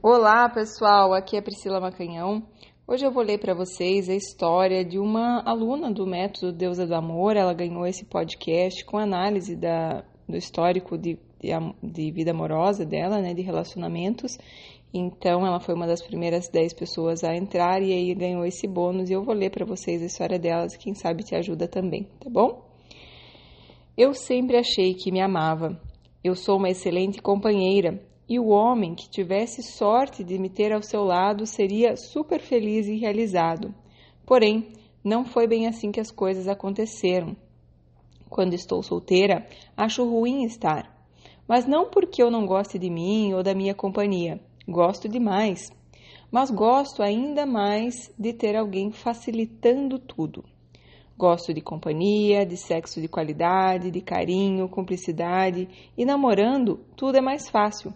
Olá, 0.00 0.48
pessoal. 0.48 1.12
Aqui 1.12 1.36
é 1.36 1.40
Priscila 1.40 1.80
Macanhão. 1.80 2.46
Hoje 2.86 3.04
eu 3.04 3.10
vou 3.10 3.20
ler 3.20 3.38
para 3.38 3.52
vocês 3.52 4.08
a 4.08 4.14
história 4.14 4.84
de 4.84 4.96
uma 4.96 5.42
aluna 5.44 5.90
do 5.90 6.06
método 6.06 6.52
Deusa 6.52 6.86
do 6.86 6.94
Amor. 6.94 7.36
Ela 7.36 7.52
ganhou 7.52 7.84
esse 7.84 8.04
podcast 8.04 8.84
com 8.84 8.96
análise 8.96 9.56
da, 9.56 10.04
do 10.28 10.36
histórico 10.36 10.96
de, 10.96 11.18
de, 11.40 11.50
de 11.82 12.12
vida 12.12 12.30
amorosa 12.30 12.86
dela, 12.86 13.20
né, 13.20 13.34
de 13.34 13.42
relacionamentos. 13.42 14.38
Então, 14.94 15.44
ela 15.44 15.58
foi 15.58 15.74
uma 15.74 15.86
das 15.88 16.00
primeiras 16.00 16.48
10 16.48 16.74
pessoas 16.74 17.24
a 17.24 17.34
entrar 17.34 17.82
e 17.82 17.92
aí 17.92 18.14
ganhou 18.14 18.46
esse 18.46 18.68
bônus. 18.68 19.10
E 19.10 19.14
eu 19.14 19.24
vou 19.24 19.34
ler 19.34 19.50
para 19.50 19.66
vocês 19.66 20.00
a 20.00 20.06
história 20.06 20.38
delas, 20.38 20.76
quem 20.76 20.94
sabe 20.94 21.24
te 21.24 21.34
ajuda 21.34 21.66
também, 21.66 22.04
tá 22.20 22.30
bom? 22.30 22.64
Eu 23.96 24.14
sempre 24.14 24.58
achei 24.58 24.94
que 24.94 25.10
me 25.10 25.20
amava. 25.20 25.76
Eu 26.22 26.36
sou 26.36 26.56
uma 26.56 26.70
excelente 26.70 27.20
companheira 27.20 28.00
e 28.28 28.38
o 28.38 28.48
homem 28.48 28.94
que 28.94 29.08
tivesse 29.08 29.62
sorte 29.62 30.22
de 30.22 30.38
me 30.38 30.50
ter 30.50 30.72
ao 30.72 30.82
seu 30.82 31.02
lado 31.02 31.46
seria 31.46 31.96
super 31.96 32.40
feliz 32.40 32.86
e 32.86 32.96
realizado. 32.96 33.74
Porém, 34.26 34.68
não 35.02 35.24
foi 35.24 35.46
bem 35.46 35.66
assim 35.66 35.90
que 35.90 36.00
as 36.00 36.10
coisas 36.10 36.46
aconteceram. 36.46 37.34
Quando 38.28 38.52
estou 38.52 38.82
solteira, 38.82 39.48
acho 39.74 40.04
ruim 40.04 40.44
estar. 40.44 40.94
Mas 41.48 41.66
não 41.66 41.88
porque 41.88 42.22
eu 42.22 42.30
não 42.30 42.44
goste 42.44 42.78
de 42.78 42.90
mim 42.90 43.32
ou 43.32 43.42
da 43.42 43.54
minha 43.54 43.74
companhia. 43.74 44.38
Gosto 44.68 45.08
demais. 45.08 45.72
Mas 46.30 46.50
gosto 46.50 47.02
ainda 47.02 47.46
mais 47.46 48.12
de 48.18 48.34
ter 48.34 48.54
alguém 48.54 48.92
facilitando 48.92 49.98
tudo. 49.98 50.44
Gosto 51.16 51.54
de 51.54 51.62
companhia, 51.62 52.44
de 52.44 52.56
sexo 52.58 53.00
de 53.00 53.08
qualidade, 53.08 53.90
de 53.90 54.02
carinho, 54.02 54.68
cumplicidade 54.68 55.66
e 55.96 56.04
namorando, 56.04 56.78
tudo 56.94 57.16
é 57.16 57.20
mais 57.22 57.48
fácil. 57.48 57.94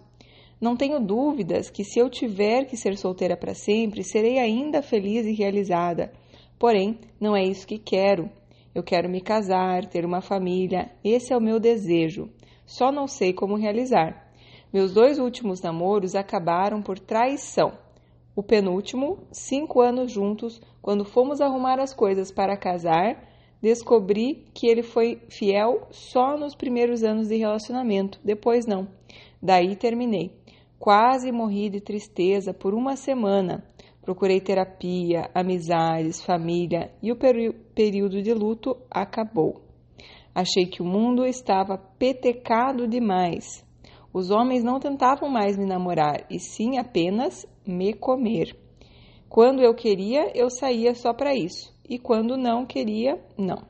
Não 0.62 0.76
tenho 0.76 1.00
dúvidas 1.00 1.68
que 1.68 1.82
se 1.82 1.98
eu 1.98 2.08
tiver 2.08 2.66
que 2.66 2.76
ser 2.76 2.96
solteira 2.96 3.36
para 3.36 3.52
sempre, 3.52 4.04
serei 4.04 4.38
ainda 4.38 4.80
feliz 4.80 5.26
e 5.26 5.32
realizada. 5.32 6.12
Porém, 6.56 7.00
não 7.20 7.34
é 7.34 7.42
isso 7.42 7.66
que 7.66 7.80
quero. 7.80 8.30
Eu 8.72 8.84
quero 8.84 9.08
me 9.08 9.20
casar, 9.20 9.84
ter 9.86 10.04
uma 10.04 10.20
família, 10.20 10.92
esse 11.02 11.32
é 11.32 11.36
o 11.36 11.40
meu 11.40 11.58
desejo. 11.58 12.30
Só 12.64 12.92
não 12.92 13.08
sei 13.08 13.32
como 13.32 13.56
realizar. 13.56 14.32
Meus 14.72 14.94
dois 14.94 15.18
últimos 15.18 15.60
namoros 15.60 16.14
acabaram 16.14 16.80
por 16.80 16.96
traição. 16.96 17.72
O 18.36 18.40
penúltimo, 18.40 19.18
cinco 19.32 19.80
anos 19.80 20.12
juntos, 20.12 20.60
quando 20.80 21.04
fomos 21.04 21.40
arrumar 21.40 21.80
as 21.80 21.92
coisas 21.92 22.30
para 22.30 22.56
casar, 22.56 23.20
descobri 23.60 24.44
que 24.54 24.68
ele 24.68 24.84
foi 24.84 25.20
fiel 25.28 25.88
só 25.90 26.38
nos 26.38 26.54
primeiros 26.54 27.02
anos 27.02 27.26
de 27.26 27.36
relacionamento, 27.36 28.20
depois 28.22 28.64
não. 28.64 28.86
Daí 29.42 29.74
terminei. 29.74 30.40
Quase 30.82 31.30
morri 31.30 31.70
de 31.70 31.80
tristeza 31.80 32.52
por 32.52 32.74
uma 32.74 32.96
semana. 32.96 33.64
Procurei 34.00 34.40
terapia, 34.40 35.30
amizades, 35.32 36.20
família 36.24 36.92
e 37.00 37.12
o 37.12 37.16
período 37.16 38.20
de 38.20 38.34
luto 38.34 38.76
acabou. 38.90 39.62
Achei 40.34 40.66
que 40.66 40.82
o 40.82 40.84
mundo 40.84 41.24
estava 41.24 41.78
petecado 41.78 42.88
demais. 42.88 43.64
Os 44.12 44.32
homens 44.32 44.64
não 44.64 44.80
tentavam 44.80 45.30
mais 45.30 45.56
me 45.56 45.66
namorar 45.66 46.26
e 46.28 46.40
sim 46.40 46.78
apenas 46.78 47.46
me 47.64 47.94
comer. 47.94 48.58
Quando 49.28 49.62
eu 49.62 49.76
queria, 49.76 50.32
eu 50.34 50.50
saía 50.50 50.96
só 50.96 51.14
para 51.14 51.32
isso, 51.32 51.72
e 51.88 51.96
quando 51.96 52.36
não 52.36 52.66
queria, 52.66 53.24
não. 53.38 53.62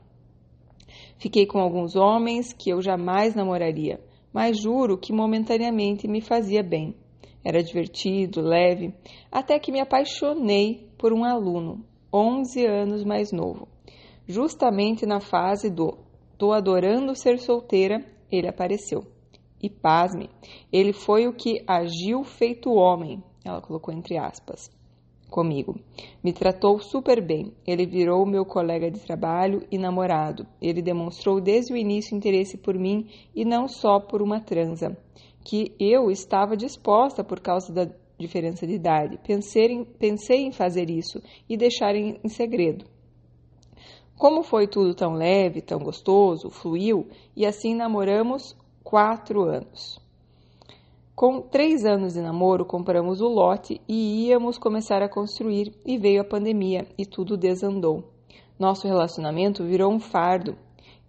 Fiquei 1.19 1.45
com 1.45 1.59
alguns 1.59 1.95
homens 1.95 2.51
que 2.51 2.71
eu 2.71 2.81
jamais 2.81 3.35
namoraria, 3.35 4.03
mas 4.33 4.59
juro 4.59 4.97
que 4.97 5.13
momentaneamente 5.13 6.07
me 6.07 6.19
fazia 6.19 6.63
bem. 6.63 7.02
Era 7.43 7.61
divertido, 7.61 8.41
leve, 8.41 8.93
até 9.31 9.59
que 9.59 9.71
me 9.71 9.81
apaixonei 9.81 10.89
por 10.97 11.11
um 11.11 11.25
aluno, 11.25 11.83
11 12.11 12.65
anos 12.65 13.03
mais 13.03 13.31
novo. 13.31 13.67
Justamente 14.25 15.05
na 15.05 15.19
fase 15.19 15.69
do 15.69 15.97
tô 16.37 16.53
adorando 16.53 17.15
ser 17.15 17.39
solteira, 17.39 18.05
ele 18.31 18.47
apareceu. 18.47 19.05
E 19.61 19.69
pasme, 19.69 20.29
ele 20.71 20.93
foi 20.93 21.27
o 21.27 21.33
que 21.33 21.63
agiu 21.67 22.23
feito 22.23 22.71
homem, 22.71 23.21
ela 23.43 23.61
colocou 23.61 23.93
entre 23.93 24.17
aspas, 24.17 24.69
comigo. 25.33 25.75
Me 26.23 26.31
tratou 26.31 26.79
super 26.79 27.19
bem. 27.19 27.51
Ele 27.65 27.87
virou 27.87 28.23
meu 28.23 28.45
colega 28.45 28.91
de 28.91 28.99
trabalho 28.99 29.65
e 29.71 29.79
namorado. 29.79 30.45
Ele 30.61 30.79
demonstrou 30.79 31.41
desde 31.41 31.73
o 31.73 31.77
início 31.77 32.15
interesse 32.15 32.55
por 32.55 32.77
mim 32.77 33.07
e 33.35 33.43
não 33.43 33.67
só 33.67 33.99
por 33.99 34.21
uma 34.21 34.39
transa 34.39 34.95
que 35.43 35.75
eu 35.79 36.09
estava 36.09 36.55
disposta 36.55 37.23
por 37.23 37.39
causa 37.39 37.73
da 37.73 37.87
diferença 38.17 38.65
de 38.65 38.73
idade. 38.73 39.19
Pensei 39.25 39.65
em, 39.65 39.83
pensei 39.83 40.45
em 40.45 40.51
fazer 40.51 40.89
isso 40.89 41.21
e 41.49 41.57
deixar 41.57 41.95
em, 41.95 42.19
em 42.23 42.29
segredo. 42.29 42.85
Como 44.17 44.43
foi 44.43 44.67
tudo 44.67 44.93
tão 44.93 45.13
leve, 45.13 45.61
tão 45.61 45.79
gostoso, 45.79 46.49
fluiu 46.49 47.07
e 47.35 47.45
assim 47.45 47.75
namoramos 47.75 48.55
quatro 48.83 49.43
anos. 49.43 50.01
Com 51.15 51.41
três 51.41 51.85
anos 51.85 52.13
de 52.13 52.21
namoro, 52.21 52.65
compramos 52.65 53.21
o 53.21 53.27
lote 53.27 53.79
e 53.87 54.27
íamos 54.27 54.57
começar 54.57 55.03
a 55.03 55.09
construir, 55.09 55.71
e 55.85 55.95
veio 55.95 56.21
a 56.21 56.25
pandemia 56.25 56.87
e 56.97 57.05
tudo 57.05 57.37
desandou. 57.37 58.03
Nosso 58.57 58.87
relacionamento 58.87 59.63
virou 59.63 59.91
um 59.91 59.99
fardo. 59.99 60.57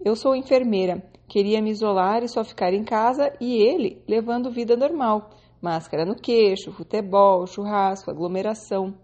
Eu 0.05 0.15
sou 0.15 0.37
enfermeira 0.37 1.03
Queria 1.27 1.61
me 1.61 1.71
isolar 1.71 2.23
e 2.23 2.29
só 2.29 2.45
ficar 2.45 2.73
em 2.73 2.85
casa 2.85 3.33
e 3.41 3.57
ele 3.57 4.03
levando 4.07 4.51
vida 4.51 4.77
normal. 4.77 5.31
Máscara 5.61 6.05
no 6.05 6.15
queixo, 6.15 6.71
futebol, 6.73 7.47
churrasco, 7.47 8.11
aglomeração. 8.11 8.95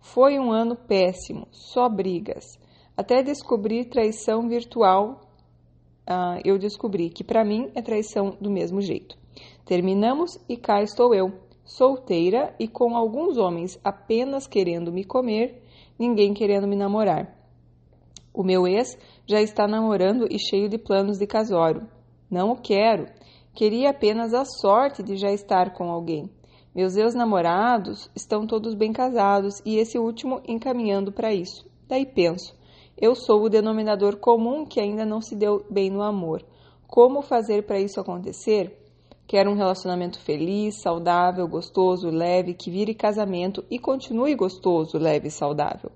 Foi 0.00 0.38
um 0.38 0.50
ano 0.50 0.76
péssimo, 0.76 1.46
só 1.50 1.88
brigas. 1.88 2.58
Até 2.96 3.22
descobrir 3.22 3.86
traição 3.86 4.48
virtual, 4.48 5.20
ah, 6.06 6.40
eu 6.44 6.58
descobri 6.58 7.10
que 7.10 7.22
para 7.22 7.44
mim 7.44 7.70
é 7.74 7.80
traição 7.80 8.36
do 8.40 8.50
mesmo 8.50 8.80
jeito. 8.80 9.16
Terminamos 9.64 10.38
e 10.48 10.56
cá 10.56 10.82
estou 10.82 11.14
eu, 11.14 11.32
solteira 11.64 12.54
e 12.58 12.66
com 12.66 12.96
alguns 12.96 13.38
homens 13.38 13.78
apenas 13.84 14.48
querendo 14.48 14.92
me 14.92 15.04
comer, 15.04 15.62
ninguém 15.98 16.34
querendo 16.34 16.66
me 16.66 16.74
namorar. 16.74 17.37
O 18.38 18.44
meu 18.44 18.68
ex 18.68 18.96
já 19.26 19.42
está 19.42 19.66
namorando 19.66 20.28
e 20.30 20.38
cheio 20.38 20.68
de 20.68 20.78
planos 20.78 21.18
de 21.18 21.26
casório. 21.26 21.88
Não 22.30 22.52
o 22.52 22.56
quero. 22.56 23.08
Queria 23.52 23.90
apenas 23.90 24.32
a 24.32 24.44
sorte 24.44 25.02
de 25.02 25.16
já 25.16 25.32
estar 25.32 25.72
com 25.72 25.90
alguém. 25.90 26.30
Meus 26.72 26.94
ex-namorados 26.94 28.08
estão 28.14 28.46
todos 28.46 28.76
bem 28.76 28.92
casados 28.92 29.60
e 29.66 29.76
esse 29.78 29.98
último 29.98 30.40
encaminhando 30.46 31.10
para 31.10 31.34
isso. 31.34 31.68
Daí 31.88 32.06
penso, 32.06 32.56
eu 32.96 33.16
sou 33.16 33.42
o 33.42 33.48
denominador 33.48 34.18
comum 34.18 34.64
que 34.64 34.78
ainda 34.78 35.04
não 35.04 35.20
se 35.20 35.34
deu 35.34 35.66
bem 35.68 35.90
no 35.90 36.00
amor. 36.00 36.46
Como 36.86 37.22
fazer 37.22 37.64
para 37.64 37.80
isso 37.80 37.98
acontecer? 37.98 38.72
Quero 39.26 39.50
um 39.50 39.56
relacionamento 39.56 40.20
feliz, 40.20 40.80
saudável, 40.80 41.48
gostoso, 41.48 42.08
leve, 42.08 42.54
que 42.54 42.70
vire 42.70 42.94
casamento 42.94 43.64
e 43.68 43.80
continue 43.80 44.36
gostoso, 44.36 44.96
leve 44.96 45.26
e 45.26 45.32
saudável. 45.32 45.90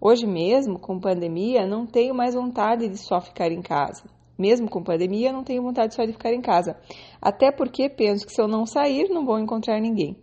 Hoje 0.00 0.28
mesmo, 0.28 0.78
com 0.78 1.00
pandemia, 1.00 1.66
não 1.66 1.84
tenho 1.84 2.14
mais 2.14 2.34
vontade 2.34 2.88
de 2.88 2.96
só 2.96 3.20
ficar 3.20 3.50
em 3.50 3.60
casa. 3.60 4.04
Mesmo 4.38 4.70
com 4.70 4.80
pandemia, 4.80 5.32
não 5.32 5.42
tenho 5.42 5.60
vontade 5.60 5.92
só 5.92 6.04
de 6.04 6.12
ficar 6.12 6.32
em 6.32 6.40
casa. 6.40 6.76
Até 7.20 7.50
porque 7.50 7.88
penso 7.88 8.24
que 8.24 8.32
se 8.32 8.40
eu 8.40 8.46
não 8.46 8.64
sair, 8.64 9.08
não 9.08 9.26
vou 9.26 9.40
encontrar 9.40 9.80
ninguém. 9.80 10.16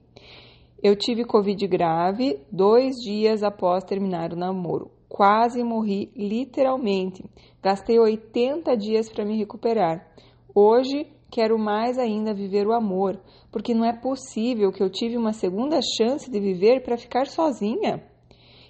Eu 0.81 0.95
tive 0.95 1.25
Covid 1.25 1.67
grave 1.67 2.39
dois 2.49 2.95
dias 2.95 3.43
após 3.43 3.83
terminar 3.83 4.31
o 4.31 4.37
namoro. 4.37 4.91
Quase 5.09 5.61
morri, 5.61 6.09
literalmente. 6.15 7.25
Gastei 7.61 7.99
80 7.99 8.77
dias 8.77 9.09
para 9.11 9.25
me 9.25 9.37
recuperar. 9.37 10.07
Hoje 10.53 11.05
quero 11.29 11.59
mais 11.59 11.97
ainda 11.97 12.33
viver 12.33 12.65
o 12.65 12.71
amor, 12.71 13.19
porque 13.51 13.73
não 13.73 13.83
é 13.83 13.91
possível 13.91 14.71
que 14.71 14.81
eu 14.81 14.89
tive 14.89 15.17
uma 15.17 15.33
segunda 15.33 15.79
chance 15.97 16.31
de 16.31 16.39
viver 16.39 16.81
para 16.81 16.97
ficar 16.97 17.27
sozinha. 17.27 18.14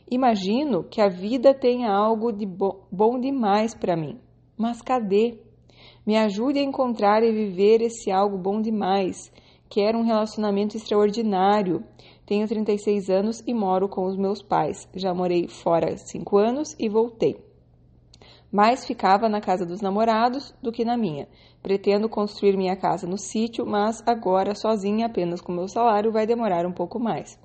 Imagino 0.09 0.83
que 0.83 1.01
a 1.01 1.09
vida 1.09 1.51
tenha 1.51 1.91
algo 1.91 2.31
de 2.31 2.45
bom 2.45 3.19
demais 3.19 3.73
para 3.73 3.95
mim. 3.95 4.19
Mas 4.55 4.81
cadê? 4.81 5.39
Me 6.05 6.15
ajude 6.15 6.59
a 6.59 6.63
encontrar 6.63 7.23
e 7.23 7.31
viver 7.31 7.81
esse 7.81 8.11
algo 8.11 8.37
bom 8.37 8.61
demais. 8.61 9.31
Quero 9.67 9.97
um 9.97 10.03
relacionamento 10.03 10.77
extraordinário. 10.77 11.83
Tenho 12.23 12.47
36 12.47 13.09
anos 13.09 13.43
e 13.47 13.53
moro 13.53 13.89
com 13.89 14.05
os 14.05 14.15
meus 14.15 14.43
pais. 14.43 14.87
Já 14.95 15.13
morei 15.13 15.47
fora 15.47 15.97
5 15.97 16.37
anos 16.37 16.75
e 16.79 16.87
voltei. 16.87 17.43
Mais 18.51 18.85
ficava 18.85 19.27
na 19.27 19.41
casa 19.41 19.65
dos 19.65 19.81
namorados 19.81 20.53
do 20.61 20.71
que 20.71 20.85
na 20.85 20.95
minha. 20.95 21.27
Pretendo 21.63 22.07
construir 22.07 22.55
minha 22.55 22.75
casa 22.75 23.07
no 23.07 23.17
sítio, 23.17 23.65
mas 23.65 24.03
agora 24.05 24.53
sozinha, 24.53 25.07
apenas 25.07 25.41
com 25.41 25.51
meu 25.51 25.67
salário, 25.67 26.11
vai 26.11 26.27
demorar 26.27 26.65
um 26.65 26.71
pouco 26.71 26.99
mais. 26.99 27.37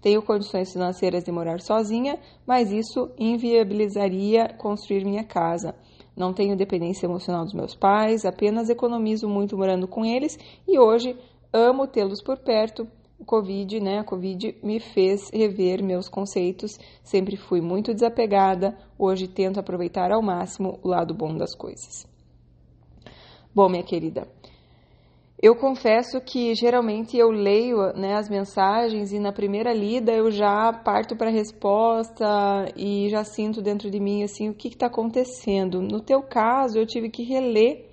Tenho 0.00 0.22
condições 0.22 0.72
financeiras 0.72 1.24
de 1.24 1.32
morar 1.32 1.60
sozinha, 1.60 2.18
mas 2.46 2.70
isso 2.70 3.10
inviabilizaria 3.18 4.48
construir 4.56 5.04
minha 5.04 5.24
casa. 5.24 5.74
Não 6.16 6.32
tenho 6.32 6.56
dependência 6.56 7.06
emocional 7.06 7.44
dos 7.44 7.54
meus 7.54 7.74
pais, 7.74 8.24
apenas 8.24 8.68
economizo 8.68 9.28
muito 9.28 9.56
morando 9.56 9.86
com 9.86 10.04
eles 10.04 10.38
e 10.66 10.78
hoje 10.78 11.16
amo 11.52 11.86
tê-los 11.86 12.22
por 12.22 12.38
perto, 12.38 12.86
o 13.18 13.24
Covid, 13.24 13.80
né? 13.80 13.98
A 13.98 14.04
Covid 14.04 14.56
me 14.62 14.78
fez 14.78 15.28
rever 15.30 15.82
meus 15.82 16.08
conceitos. 16.08 16.78
Sempre 17.02 17.36
fui 17.36 17.60
muito 17.60 17.92
desapegada. 17.92 18.78
Hoje 18.96 19.26
tento 19.26 19.58
aproveitar 19.58 20.12
ao 20.12 20.22
máximo 20.22 20.78
o 20.82 20.88
lado 20.88 21.12
bom 21.12 21.36
das 21.36 21.54
coisas. 21.54 22.06
Bom, 23.52 23.68
minha 23.68 23.82
querida, 23.82 24.28
eu 25.40 25.54
confesso 25.54 26.20
que 26.20 26.52
geralmente 26.54 27.16
eu 27.16 27.30
leio 27.30 27.92
né, 27.94 28.14
as 28.14 28.28
mensagens 28.28 29.12
e 29.12 29.20
na 29.20 29.32
primeira 29.32 29.72
lida 29.72 30.12
eu 30.12 30.32
já 30.32 30.72
parto 30.72 31.14
para 31.14 31.28
a 31.28 31.32
resposta 31.32 32.24
e 32.76 33.08
já 33.08 33.22
sinto 33.22 33.62
dentro 33.62 33.88
de 33.88 34.00
mim 34.00 34.24
assim 34.24 34.48
o 34.48 34.54
que 34.54 34.66
está 34.66 34.86
acontecendo. 34.86 35.80
No 35.80 36.00
teu 36.00 36.22
caso, 36.22 36.76
eu 36.76 36.86
tive 36.86 37.08
que 37.08 37.22
reler 37.22 37.86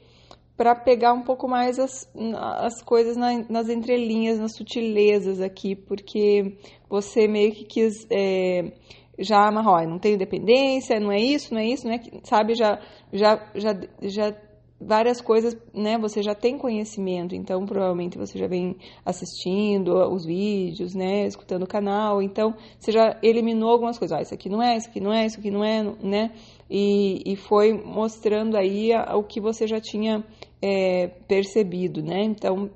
para 0.57 0.73
pegar 0.73 1.13
um 1.13 1.21
pouco 1.21 1.47
mais 1.47 1.77
as, 1.77 2.09
as 2.57 2.81
coisas 2.81 3.15
na, 3.15 3.45
nas 3.47 3.69
entrelinhas, 3.69 4.39
nas 4.39 4.55
sutilezas 4.55 5.39
aqui, 5.39 5.75
porque 5.75 6.57
você 6.89 7.27
meio 7.27 7.51
que 7.51 7.65
quis 7.65 8.07
é, 8.09 8.71
já 9.19 9.47
amarrar, 9.47 9.87
não 9.87 9.99
tem 9.99 10.17
dependência, 10.17 10.99
não 10.99 11.11
é 11.11 11.19
isso, 11.19 11.53
não 11.53 11.61
é 11.61 11.67
isso, 11.67 11.85
não 11.85 11.93
é 11.93 11.99
sabe, 12.23 12.55
já, 12.55 12.79
já, 13.13 13.51
já, 13.53 13.73
já 14.01 14.35
várias 14.79 15.21
coisas, 15.21 15.55
né, 15.73 15.97
você 15.97 16.21
já 16.21 16.35
tem 16.35 16.57
conhecimento, 16.57 17.33
então 17.33 17.65
provavelmente 17.65 18.17
você 18.17 18.37
já 18.37 18.47
vem 18.47 18.75
assistindo 19.05 19.93
os 20.11 20.25
vídeos, 20.25 20.93
né, 20.93 21.25
escutando 21.25 21.63
o 21.63 21.67
canal, 21.67 22.21
então 22.21 22.53
você 22.77 22.91
já 22.91 23.17
eliminou 23.23 23.69
algumas 23.69 23.97
coisas, 23.97 24.17
ah, 24.17 24.21
isso 24.21 24.33
aqui 24.33 24.49
não 24.49 24.61
é, 24.61 24.75
isso 24.75 24.89
aqui 24.89 24.99
não 24.99 25.13
é, 25.13 25.25
isso 25.25 25.39
aqui 25.39 25.49
não 25.49 25.63
é, 25.63 25.81
né, 26.03 26.31
e, 26.69 27.21
e 27.25 27.35
foi 27.35 27.73
mostrando 27.73 28.57
aí 28.57 28.91
o 29.13 29.23
que 29.23 29.39
você 29.39 29.65
já 29.65 29.79
tinha 29.79 30.23
é, 30.61 31.07
percebido, 31.27 32.03
né, 32.03 32.23
então 32.23 32.69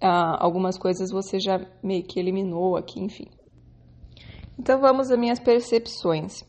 algumas 0.00 0.78
coisas 0.78 1.10
você 1.10 1.40
já 1.40 1.60
meio 1.82 2.04
que 2.04 2.20
eliminou 2.20 2.76
aqui, 2.76 3.00
enfim. 3.00 3.26
Então 4.56 4.80
vamos 4.80 5.10
às 5.10 5.18
minhas 5.18 5.40
percepções. 5.40 6.44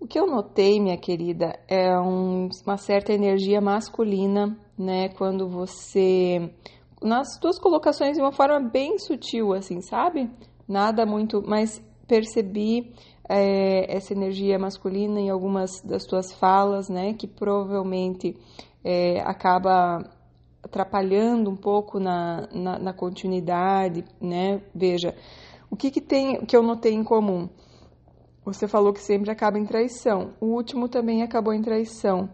O 0.00 0.06
que 0.06 0.18
eu 0.18 0.26
notei, 0.26 0.80
minha 0.80 0.96
querida, 0.96 1.58
é 1.68 1.94
um, 2.00 2.48
uma 2.66 2.78
certa 2.78 3.12
energia 3.12 3.60
masculina, 3.60 4.56
né? 4.76 5.10
Quando 5.10 5.46
você. 5.46 6.50
Nas 7.02 7.38
suas 7.38 7.58
colocações 7.58 8.16
de 8.16 8.22
uma 8.22 8.32
forma 8.32 8.58
bem 8.60 8.98
sutil, 8.98 9.52
assim, 9.52 9.82
sabe? 9.82 10.30
Nada 10.66 11.04
muito. 11.04 11.42
Mas 11.46 11.84
percebi 12.08 12.94
é, 13.28 13.94
essa 13.94 14.14
energia 14.14 14.58
masculina 14.58 15.20
em 15.20 15.28
algumas 15.28 15.82
das 15.82 16.06
tuas 16.06 16.32
falas, 16.32 16.88
né? 16.88 17.12
Que 17.12 17.28
provavelmente 17.28 18.34
é, 18.82 19.20
acaba 19.20 20.02
atrapalhando 20.62 21.50
um 21.50 21.56
pouco 21.56 22.00
na, 22.00 22.48
na, 22.54 22.78
na 22.78 22.92
continuidade, 22.94 24.02
né? 24.18 24.62
Veja, 24.74 25.14
o 25.70 25.76
que, 25.76 25.90
que 25.90 26.00
tem 26.00 26.44
que 26.46 26.56
eu 26.56 26.62
notei 26.62 26.94
em 26.94 27.04
comum? 27.04 27.50
Você 28.52 28.66
falou 28.66 28.92
que 28.92 29.00
sempre 29.00 29.30
acaba 29.30 29.58
em 29.58 29.64
traição. 29.64 30.30
O 30.40 30.46
último 30.46 30.88
também 30.88 31.22
acabou 31.22 31.52
em 31.52 31.62
traição. 31.62 32.28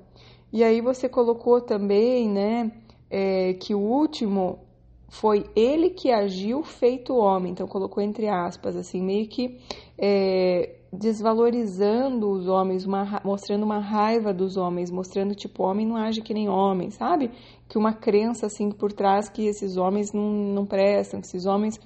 E 0.53 0.65
aí 0.65 0.81
você 0.81 1.09
colocou 1.09 1.61
também, 1.61 2.29
né, 2.29 2.73
é, 3.11 3.55
que 3.55 3.75
o 3.75 3.81
último 3.81 4.61
foi 5.09 5.45
ele 5.55 5.91
que 5.91 6.11
agiu 6.11 6.63
feito 6.63 7.15
homem. 7.15 7.53
Então 7.53 7.67
colocou 7.67 8.03
entre 8.03 8.29
aspas, 8.29 8.77
assim, 8.77 9.03
meio 9.03 9.29
que 9.29 9.59
é, 9.99 10.77
desvalorizando 10.93 12.31
os 12.31 12.49
homens, 12.49 12.85
uma, 12.85 13.21
mostrando 13.25 13.65
uma 13.65 13.79
raiva 13.79 14.33
dos 14.33 14.57
homens, 14.57 14.91
mostrando 14.91 15.35
tipo 15.35 15.63
homem 15.63 15.87
não 15.87 15.97
age 15.97 16.23
que 16.23 16.35
nem 16.35 16.49
homem, 16.49 16.91
sabe? 16.91 17.31
Que 17.69 17.79
uma 17.79 17.93
crença 17.93 18.47
assim 18.47 18.71
por 18.71 18.93
trás 18.93 19.29
que 19.29 19.47
esses 19.47 19.77
homens 19.77 20.13
não, 20.13 20.31
não 20.31 20.67
prestam, 20.67 21.21
que 21.21 21.27
esses 21.27 21.47
homens 21.47 21.79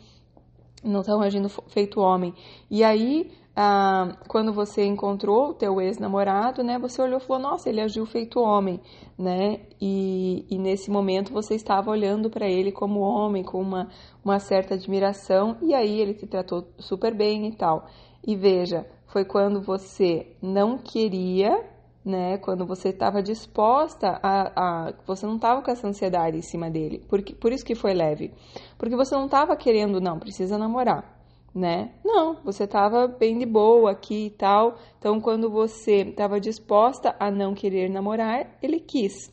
não 0.82 1.00
estão 1.00 1.20
agindo 1.20 1.48
feito 1.68 2.00
homem. 2.00 2.32
E 2.70 2.82
aí 2.82 3.30
ah, 3.62 4.16
quando 4.26 4.54
você 4.54 4.86
encontrou 4.86 5.50
o 5.50 5.54
teu 5.54 5.82
ex-namorado, 5.82 6.64
né, 6.64 6.78
você 6.78 7.02
olhou 7.02 7.18
e 7.18 7.20
falou, 7.20 7.42
nossa, 7.42 7.68
ele 7.68 7.82
agiu 7.82 8.06
feito 8.06 8.40
homem, 8.40 8.80
né, 9.18 9.60
e, 9.78 10.46
e 10.48 10.58
nesse 10.58 10.90
momento 10.90 11.30
você 11.30 11.56
estava 11.56 11.90
olhando 11.90 12.30
para 12.30 12.48
ele 12.48 12.72
como 12.72 13.00
homem, 13.00 13.44
com 13.44 13.60
uma, 13.60 13.90
uma 14.24 14.38
certa 14.38 14.76
admiração, 14.76 15.58
e 15.60 15.74
aí 15.74 16.00
ele 16.00 16.14
te 16.14 16.26
tratou 16.26 16.68
super 16.78 17.14
bem 17.14 17.48
e 17.48 17.54
tal. 17.54 17.84
E 18.26 18.34
veja, 18.34 18.86
foi 19.08 19.26
quando 19.26 19.60
você 19.60 20.34
não 20.40 20.78
queria, 20.78 21.62
né, 22.02 22.38
quando 22.38 22.64
você 22.64 22.88
estava 22.88 23.22
disposta 23.22 24.18
a, 24.22 24.52
a, 24.88 24.94
você 25.06 25.26
não 25.26 25.36
estava 25.36 25.60
com 25.60 25.70
essa 25.70 25.86
ansiedade 25.86 26.38
em 26.38 26.42
cima 26.42 26.70
dele, 26.70 27.04
porque, 27.10 27.34
por 27.34 27.52
isso 27.52 27.66
que 27.66 27.74
foi 27.74 27.92
leve, 27.92 28.32
porque 28.78 28.96
você 28.96 29.14
não 29.14 29.26
estava 29.26 29.54
querendo, 29.54 30.00
não, 30.00 30.18
precisa 30.18 30.56
namorar, 30.56 31.19
né? 31.54 31.92
Não, 32.04 32.36
você 32.44 32.64
estava 32.64 33.06
bem 33.08 33.38
de 33.38 33.46
boa 33.46 33.90
aqui 33.90 34.26
e 34.26 34.30
tal. 34.30 34.78
Então, 34.98 35.20
quando 35.20 35.50
você 35.50 36.02
estava 36.02 36.40
disposta 36.40 37.14
a 37.18 37.30
não 37.30 37.54
querer 37.54 37.88
namorar, 37.90 38.56
ele 38.62 38.80
quis, 38.80 39.30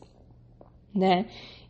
né? 0.94 1.26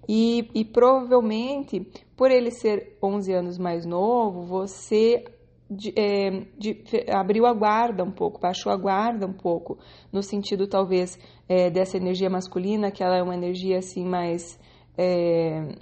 E, 0.09 0.49
e 0.55 0.65
provavelmente, 0.65 1.87
por 2.17 2.31
ele 2.31 2.51
ser 2.51 2.97
11 3.03 3.33
anos 3.33 3.59
mais 3.59 3.85
novo, 3.85 4.43
você 4.47 5.25
de, 5.71 5.93
é, 5.95 6.47
de, 6.57 6.83
abriu 7.13 7.45
a 7.45 7.53
guarda 7.53 8.03
um 8.03 8.11
pouco, 8.11 8.41
baixou 8.41 8.73
a 8.73 8.77
guarda 8.77 9.27
um 9.27 9.35
pouco, 9.35 9.79
no 10.11 10.23
sentido 10.23 10.67
talvez 10.67 11.19
é, 11.47 11.69
dessa 11.69 11.99
energia 11.99 12.31
masculina, 12.31 12.91
que 12.91 13.03
ela 13.03 13.19
é 13.19 13.23
uma 13.23 13.35
energia 13.35 13.79
assim 13.79 14.03
mais 14.03 14.59
é, 14.97 15.75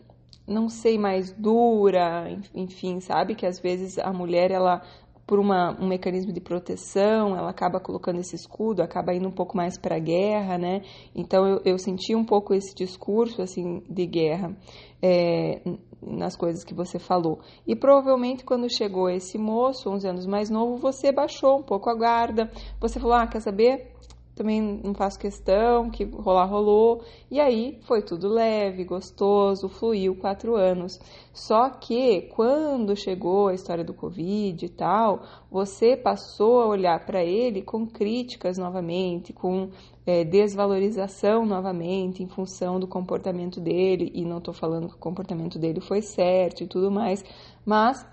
não 0.46 0.68
sei, 0.68 0.98
mais 0.98 1.32
dura, 1.32 2.30
enfim, 2.54 3.00
sabe? 3.00 3.34
Que 3.34 3.46
às 3.46 3.60
vezes 3.60 3.98
a 3.98 4.12
mulher, 4.12 4.50
ela, 4.50 4.82
por 5.26 5.38
uma, 5.38 5.76
um 5.80 5.88
mecanismo 5.88 6.32
de 6.32 6.40
proteção, 6.40 7.36
ela 7.36 7.50
acaba 7.50 7.80
colocando 7.80 8.20
esse 8.20 8.36
escudo, 8.36 8.82
acaba 8.82 9.14
indo 9.14 9.28
um 9.28 9.32
pouco 9.32 9.56
mais 9.56 9.78
para 9.78 9.96
a 9.96 10.00
guerra, 10.00 10.56
né? 10.56 10.82
Então 11.14 11.46
eu, 11.46 11.60
eu 11.64 11.78
senti 11.78 12.14
um 12.14 12.24
pouco 12.24 12.54
esse 12.54 12.74
discurso, 12.74 13.42
assim, 13.42 13.82
de 13.88 14.06
guerra. 14.06 14.56
É, 15.02 15.60
nas 16.06 16.36
coisas 16.36 16.64
que 16.64 16.74
você 16.74 16.98
falou. 16.98 17.40
E 17.66 17.74
provavelmente 17.74 18.44
quando 18.44 18.72
chegou 18.72 19.10
esse 19.10 19.36
moço, 19.36 19.90
11 19.90 20.08
anos 20.08 20.26
mais 20.26 20.48
novo, 20.50 20.76
você 20.76 21.10
baixou 21.10 21.58
um 21.58 21.62
pouco 21.62 21.90
a 21.90 21.94
guarda. 21.94 22.50
Você 22.80 23.00
falou: 23.00 23.16
"Ah, 23.16 23.26
quer 23.26 23.40
saber? 23.40 23.92
Também 24.36 24.60
não 24.60 24.92
faço 24.92 25.18
questão, 25.18 25.90
que 25.90 26.04
rolar 26.04 26.44
rolou. 26.44 27.02
E 27.30 27.40
aí 27.40 27.78
foi 27.86 28.02
tudo 28.02 28.28
leve, 28.28 28.84
gostoso, 28.84 29.66
fluiu 29.66 30.14
quatro 30.14 30.54
anos. 30.54 31.00
Só 31.32 31.70
que 31.70 32.28
quando 32.34 32.94
chegou 32.94 33.48
a 33.48 33.54
história 33.54 33.82
do 33.82 33.94
Covid 33.94 34.66
e 34.66 34.68
tal, 34.68 35.22
você 35.50 35.96
passou 35.96 36.60
a 36.60 36.66
olhar 36.66 37.06
para 37.06 37.24
ele 37.24 37.62
com 37.62 37.86
críticas 37.86 38.58
novamente, 38.58 39.32
com 39.32 39.70
é, 40.04 40.22
desvalorização 40.22 41.46
novamente 41.46 42.22
em 42.22 42.28
função 42.28 42.78
do 42.78 42.86
comportamento 42.86 43.58
dele. 43.58 44.12
E 44.14 44.22
não 44.22 44.36
estou 44.36 44.52
falando 44.52 44.88
que 44.88 44.96
o 44.96 44.98
comportamento 44.98 45.58
dele 45.58 45.80
foi 45.80 46.02
certo 46.02 46.62
e 46.62 46.66
tudo 46.66 46.90
mais, 46.90 47.24
mas 47.64 48.06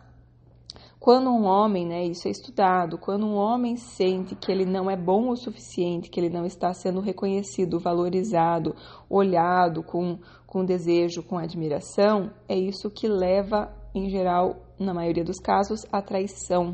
quando 1.03 1.29
um 1.29 1.43
homem, 1.43 1.85
né, 1.85 2.05
isso 2.05 2.29
é 2.29 2.31
estudado, 2.31 2.97
quando 2.97 3.25
um 3.25 3.35
homem 3.35 3.75
sente 3.75 4.35
que 4.35 4.49
ele 4.49 4.63
não 4.63 4.89
é 4.89 4.95
bom 4.95 5.31
o 5.31 5.35
suficiente, 5.35 6.09
que 6.09 6.17
ele 6.17 6.29
não 6.29 6.45
está 6.45 6.73
sendo 6.73 7.01
reconhecido, 7.01 7.77
valorizado, 7.77 8.73
olhado 9.09 9.83
com, 9.83 10.17
com 10.47 10.63
desejo, 10.63 11.21
com 11.21 11.37
admiração, 11.37 12.31
é 12.47 12.55
isso 12.55 12.89
que 12.89 13.05
leva, 13.05 13.69
em 13.93 14.09
geral, 14.09 14.55
na 14.79 14.93
maioria 14.93 15.25
dos 15.25 15.41
casos, 15.41 15.85
à 15.91 16.01
traição. 16.01 16.73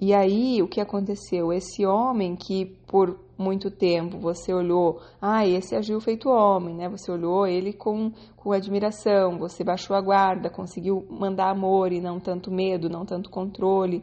E 0.00 0.14
aí, 0.14 0.62
o 0.62 0.68
que 0.68 0.80
aconteceu? 0.80 1.52
Esse 1.52 1.84
homem 1.84 2.34
que 2.34 2.64
por 2.86 3.20
muito 3.36 3.70
tempo 3.70 4.18
você 4.18 4.52
olhou, 4.52 5.00
ah, 5.20 5.46
esse 5.46 5.76
agiu 5.76 6.00
feito 6.00 6.30
homem, 6.30 6.74
né? 6.74 6.88
Você 6.88 7.12
olhou 7.12 7.46
ele 7.46 7.74
com, 7.74 8.10
com 8.34 8.52
admiração, 8.52 9.38
você 9.38 9.62
baixou 9.62 9.94
a 9.94 10.00
guarda, 10.00 10.48
conseguiu 10.48 11.06
mandar 11.10 11.50
amor 11.50 11.92
e 11.92 12.00
não 12.00 12.18
tanto 12.18 12.50
medo, 12.50 12.88
não 12.88 13.04
tanto 13.04 13.28
controle 13.28 14.02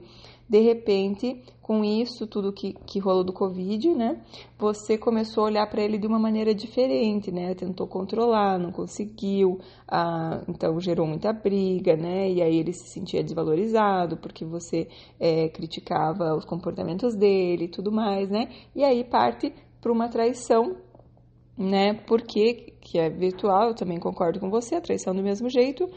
de 0.50 0.60
repente, 0.62 1.44
com 1.62 1.84
isso, 1.84 2.26
tudo 2.26 2.54
que, 2.54 2.74
que 2.86 3.00
rolou 3.00 3.24
do 3.24 3.34
Covid, 3.34 3.94
né? 3.94 4.22
Você 4.58 4.98
começou 4.98 5.44
a 5.44 5.48
olhar 5.48 5.70
para 5.70 5.82
ele 5.82 5.98
de 5.98 6.08
uma 6.08 6.18
maneira 6.18 6.56
diferente, 6.56 7.32
né? 7.32 7.54
Tentou 7.54 7.86
controlar, 7.88 8.58
não 8.58 8.72
conseguiu, 8.72 9.60
ah, 9.88 10.42
então 10.48 10.80
gerou 10.80 11.06
muita 11.06 11.34
briga, 11.34 11.98
né? 11.98 12.32
E 12.32 12.42
aí 12.42 12.58
ele 12.58 12.72
se 12.72 12.88
sentia 12.88 13.22
desvalorizado 13.22 14.18
porque 14.18 14.46
você 14.46 14.88
é, 15.20 15.50
criticava 15.50 16.34
os 16.36 16.46
comportamentos 16.46 17.14
dele 17.16 17.66
e 17.66 17.70
tudo 17.70 17.92
mais, 17.92 18.30
né? 18.30 18.50
E 18.74 18.84
aí 18.84 19.04
parte 19.04 19.54
para 19.82 19.92
uma 19.92 20.08
traição 20.08 20.78
né? 21.58 21.94
Porque 22.06 22.76
que 22.80 23.00
é 23.00 23.10
virtual, 23.10 23.70
eu 23.70 23.76
também 23.76 24.00
concordo 24.00 24.40
com 24.40 24.50
você, 24.50 24.76
a 24.76 24.82
traição 24.82 25.14
do 25.16 25.24
mesmo 25.24 25.50
jeito, 25.50 25.90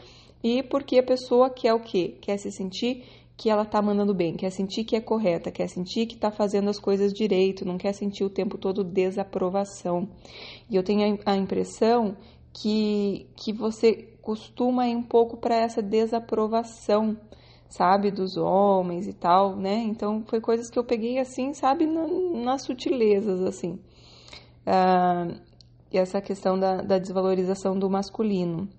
e 0.43 0.63
porque 0.63 0.97
a 0.97 1.03
pessoa 1.03 1.49
quer 1.49 1.73
o 1.73 1.79
quê? 1.79 2.17
Quer 2.19 2.37
se 2.37 2.51
sentir 2.51 3.03
que 3.41 3.49
ela 3.49 3.65
tá 3.65 3.81
mandando 3.81 4.13
bem, 4.13 4.35
quer 4.35 4.51
sentir 4.51 4.83
que 4.83 4.95
é 4.95 5.01
correta, 5.01 5.49
quer 5.49 5.67
sentir 5.67 6.05
que 6.05 6.15
tá 6.15 6.29
fazendo 6.29 6.69
as 6.69 6.77
coisas 6.77 7.11
direito, 7.11 7.65
não 7.65 7.75
quer 7.75 7.91
sentir 7.91 8.23
o 8.23 8.29
tempo 8.29 8.55
todo 8.55 8.83
desaprovação. 8.83 10.07
E 10.69 10.75
eu 10.75 10.83
tenho 10.83 11.17
a 11.25 11.35
impressão 11.35 12.15
que, 12.53 13.27
que 13.35 13.51
você 13.51 13.93
costuma 14.21 14.87
ir 14.87 14.95
um 14.95 15.01
pouco 15.01 15.37
para 15.37 15.55
essa 15.55 15.81
desaprovação, 15.81 17.17
sabe, 17.67 18.11
dos 18.11 18.37
homens 18.37 19.07
e 19.07 19.13
tal, 19.13 19.55
né? 19.55 19.77
Então 19.87 20.23
foi 20.27 20.39
coisas 20.39 20.69
que 20.69 20.77
eu 20.77 20.83
peguei 20.83 21.17
assim, 21.17 21.51
sabe, 21.55 21.87
na, 21.87 22.05
nas 22.43 22.61
sutilezas, 22.61 23.41
assim. 23.41 23.79
Uh, 24.67 25.41
e 25.91 25.97
essa 25.97 26.21
questão 26.21 26.59
da, 26.59 26.83
da 26.83 26.99
desvalorização 26.99 27.75
do 27.75 27.89
masculino 27.89 28.69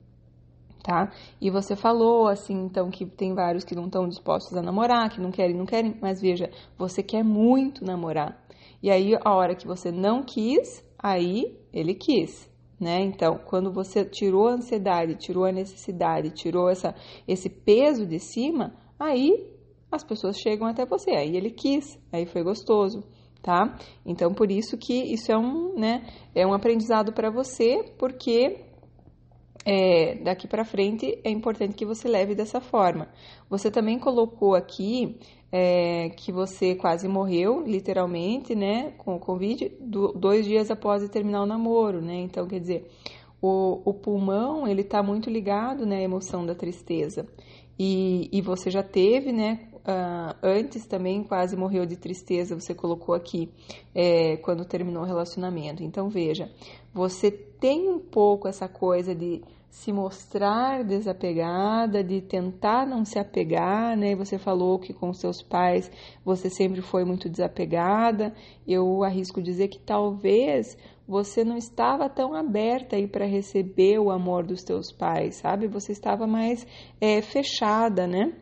tá? 0.83 1.13
E 1.41 1.51
você 1.51 1.77
falou 1.77 2.27
assim, 2.27 2.65
então 2.65 2.91
que 2.91 3.07
tem 3.07 3.35
vários 3.35 3.65
que 3.65 3.75
não 3.75 3.87
estão 3.87 4.09
dispostos 4.09 4.57
a 4.57 4.63
namorar, 4.63 5.11
que 5.11 5.21
não 5.21 5.31
querem, 5.31 5.57
não 5.57 5.67
querem, 5.67 5.97
mas 6.01 6.21
veja, 6.21 6.51
você 6.77 7.03
quer 7.03 7.23
muito 7.23 7.85
namorar. 7.85 8.43
E 8.83 8.91
aí 8.91 9.17
a 9.25 9.35
hora 9.35 9.55
que 9.55 9.67
você 9.67 9.93
não 9.93 10.23
quis, 10.23 10.85
aí 10.99 11.57
ele 11.73 11.95
quis, 11.95 12.51
né? 12.81 13.01
Então, 13.01 13.39
quando 13.47 13.73
você 13.73 14.05
tirou 14.05 14.49
a 14.49 14.55
ansiedade, 14.55 15.15
tirou 15.15 15.45
a 15.45 15.53
necessidade, 15.53 16.31
tirou 16.31 16.69
essa 16.69 16.95
esse 17.29 17.49
peso 17.49 18.05
de 18.05 18.19
cima, 18.19 18.75
aí 18.99 19.51
as 19.91 20.03
pessoas 20.03 20.37
chegam 20.37 20.67
até 20.67 20.85
você, 20.85 21.13
aí 21.13 21.37
ele 21.37 21.51
quis, 21.51 21.99
aí 22.13 22.27
foi 22.27 22.43
gostoso 22.43 23.05
tá? 23.43 23.77
Então 24.07 24.33
por 24.33 24.51
isso 24.51 24.79
que 24.79 24.95
isso 25.13 25.31
é 25.33 25.37
um, 25.37 25.75
né, 25.75 26.07
é 26.35 26.47
um 26.47 26.55
aprendizado 26.55 27.13
para 27.13 27.29
você, 27.29 27.93
porque 27.99 28.72
é, 29.65 30.17
daqui 30.17 30.47
para 30.49 30.65
frente 30.65 31.19
é 31.25 31.31
importante 31.31 31.75
que 31.75 31.87
você 31.87 32.09
leve 32.09 32.35
dessa 32.35 32.61
forma. 32.61 33.09
Você 33.49 33.71
também 33.71 33.99
colocou 33.99 34.55
aqui 34.55 35.19
é, 35.53 36.11
que 36.11 36.33
você 36.33 36.75
quase 36.75 37.07
morreu, 37.07 37.63
literalmente, 37.67 38.55
né, 38.55 38.93
com 38.99 39.17
o 39.17 39.21
Covid, 39.21 39.71
do, 39.81 40.13
dois 40.13 40.47
dias 40.47 40.71
após 40.71 41.07
terminar 41.11 41.43
o 41.43 41.47
namoro, 41.47 42.01
né? 42.01 42.17
Então, 42.17 42.47
quer 42.47 42.59
dizer, 42.59 42.91
o, 43.41 43.83
o 43.85 43.93
pulmão, 43.93 44.67
ele 44.67 44.81
está 44.81 45.03
muito 45.03 45.29
ligado, 45.29 45.85
né, 45.85 45.97
à 45.97 46.03
emoção 46.03 46.47
da 46.47 46.55
tristeza. 46.55 47.27
E, 47.79 48.29
e 48.33 48.41
você 48.41 48.71
já 48.71 48.83
teve, 48.83 49.33
né, 49.33 49.69
uh, 49.87 50.37
antes 50.43 50.87
também 50.87 51.23
quase 51.23 51.57
morreu 51.57 51.85
de 51.87 51.97
tristeza, 51.97 52.59
você 52.59 52.75
colocou 52.75 53.15
aqui, 53.15 53.51
é, 53.95 54.37
quando 54.39 54.65
terminou 54.65 55.03
o 55.03 55.07
relacionamento. 55.07 55.83
Então, 55.83 56.09
veja, 56.09 56.51
você 56.93 57.31
tem 57.31 57.89
um 57.89 57.99
pouco 57.99 58.49
essa 58.49 58.69
coisa 58.69 59.15
de 59.15 59.43
se 59.73 59.91
mostrar 59.91 60.85
desapegada, 60.85 62.05
de 62.05 62.21
tentar 62.21 62.87
não 62.87 63.07
se 63.07 63.19
apegar, 63.19 63.97
né? 63.97 64.15
Você 64.15 64.39
falou 64.39 64.79
que 64.79 64.93
com 64.93 65.15
seus 65.15 65.41
pais 65.41 65.91
você 66.23 66.51
sempre 66.51 66.83
foi 66.83 67.07
muito 67.07 67.27
desapegada. 67.27 68.35
Eu 68.69 69.03
arrisco 69.03 69.41
dizer 69.41 69.69
que 69.69 69.79
talvez 69.79 70.77
você 71.09 71.43
não 71.43 71.57
estava 71.57 72.11
tão 72.11 72.35
aberta 72.35 72.97
aí 72.97 73.09
para 73.09 73.25
receber 73.25 73.99
o 73.99 74.11
amor 74.11 74.45
dos 74.45 74.63
teus 74.63 74.93
pais, 74.93 75.37
sabe? 75.37 75.67
Você 75.69 75.93
estava 75.93 76.27
mais 76.27 76.67
é, 77.01 77.23
fechada, 77.23 78.07
né? 78.07 78.35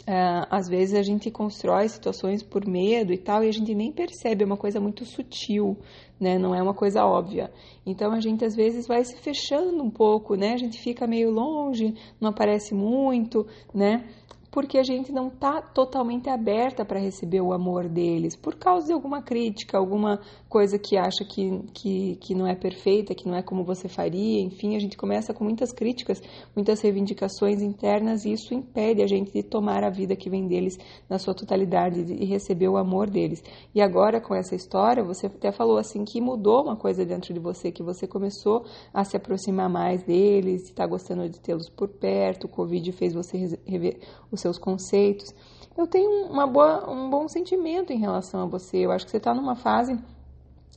Uh, 0.00 0.46
às 0.50 0.68
vezes 0.68 0.94
a 0.94 1.02
gente 1.02 1.30
constrói 1.30 1.88
situações 1.88 2.42
por 2.42 2.66
medo 2.66 3.12
e 3.12 3.18
tal, 3.18 3.44
e 3.44 3.48
a 3.48 3.52
gente 3.52 3.74
nem 3.74 3.92
percebe, 3.92 4.42
é 4.42 4.46
uma 4.46 4.56
coisa 4.56 4.80
muito 4.80 5.04
sutil, 5.04 5.76
né? 6.18 6.38
Não 6.38 6.54
é 6.54 6.62
uma 6.62 6.74
coisa 6.74 7.04
óbvia. 7.04 7.52
Então 7.84 8.12
a 8.12 8.20
gente 8.20 8.44
às 8.44 8.54
vezes 8.56 8.86
vai 8.86 9.04
se 9.04 9.16
fechando 9.16 9.82
um 9.82 9.90
pouco, 9.90 10.34
né? 10.34 10.52
A 10.52 10.56
gente 10.56 10.80
fica 10.80 11.06
meio 11.06 11.30
longe, 11.30 11.94
não 12.20 12.30
aparece 12.30 12.74
muito, 12.74 13.46
né? 13.74 14.04
porque 14.50 14.78
a 14.78 14.82
gente 14.82 15.12
não 15.12 15.28
está 15.28 15.62
totalmente 15.62 16.28
aberta 16.28 16.84
para 16.84 16.98
receber 16.98 17.40
o 17.40 17.52
amor 17.52 17.88
deles, 17.88 18.34
por 18.34 18.56
causa 18.56 18.88
de 18.88 18.92
alguma 18.92 19.22
crítica, 19.22 19.78
alguma 19.78 20.20
coisa 20.50 20.80
que 20.80 20.96
acha 20.96 21.24
que, 21.24 21.62
que, 21.72 22.16
que 22.16 22.34
não 22.34 22.44
é 22.44 22.56
perfeita, 22.56 23.14
que 23.14 23.28
não 23.28 23.36
é 23.36 23.42
como 23.42 23.62
você 23.62 23.88
faria, 23.88 24.40
enfim, 24.40 24.74
a 24.74 24.80
gente 24.80 24.96
começa 24.96 25.32
com 25.32 25.44
muitas 25.44 25.72
críticas, 25.72 26.20
muitas 26.56 26.80
reivindicações 26.80 27.62
internas 27.62 28.24
e 28.24 28.32
isso 28.32 28.52
impede 28.52 29.00
a 29.00 29.06
gente 29.06 29.32
de 29.32 29.44
tomar 29.44 29.84
a 29.84 29.88
vida 29.88 30.16
que 30.16 30.28
vem 30.28 30.48
deles 30.48 30.76
na 31.08 31.20
sua 31.20 31.34
totalidade 31.34 32.00
e 32.00 32.24
receber 32.24 32.68
o 32.68 32.76
amor 32.76 33.08
deles. 33.08 33.44
E 33.72 33.80
agora, 33.80 34.20
com 34.20 34.34
essa 34.34 34.56
história, 34.56 35.04
você 35.04 35.26
até 35.26 35.52
falou 35.52 35.78
assim 35.78 36.04
que 36.04 36.20
mudou 36.20 36.64
uma 36.64 36.76
coisa 36.76 37.06
dentro 37.06 37.32
de 37.32 37.38
você, 37.38 37.70
que 37.70 37.82
você 37.82 38.08
começou 38.08 38.64
a 38.92 39.04
se 39.04 39.16
aproximar 39.16 39.70
mais 39.70 40.02
deles, 40.02 40.64
está 40.64 40.84
gostando 40.84 41.28
de 41.28 41.38
tê-los 41.38 41.70
por 41.70 41.88
perto, 41.88 42.44
o 42.44 42.48
Covid 42.48 42.90
fez 42.90 43.14
você 43.14 43.56
rever 43.64 44.00
os 44.32 44.40
seus 44.40 44.58
conceitos. 44.58 45.32
Eu 45.78 45.86
tenho 45.86 46.26
uma 46.26 46.48
boa, 46.48 46.90
um 46.90 47.08
bom 47.08 47.28
sentimento 47.28 47.92
em 47.92 48.00
relação 48.00 48.42
a 48.42 48.46
você. 48.46 48.78
Eu 48.78 48.90
acho 48.90 49.04
que 49.04 49.12
você 49.12 49.18
está 49.18 49.32
numa 49.32 49.54
fase 49.54 49.96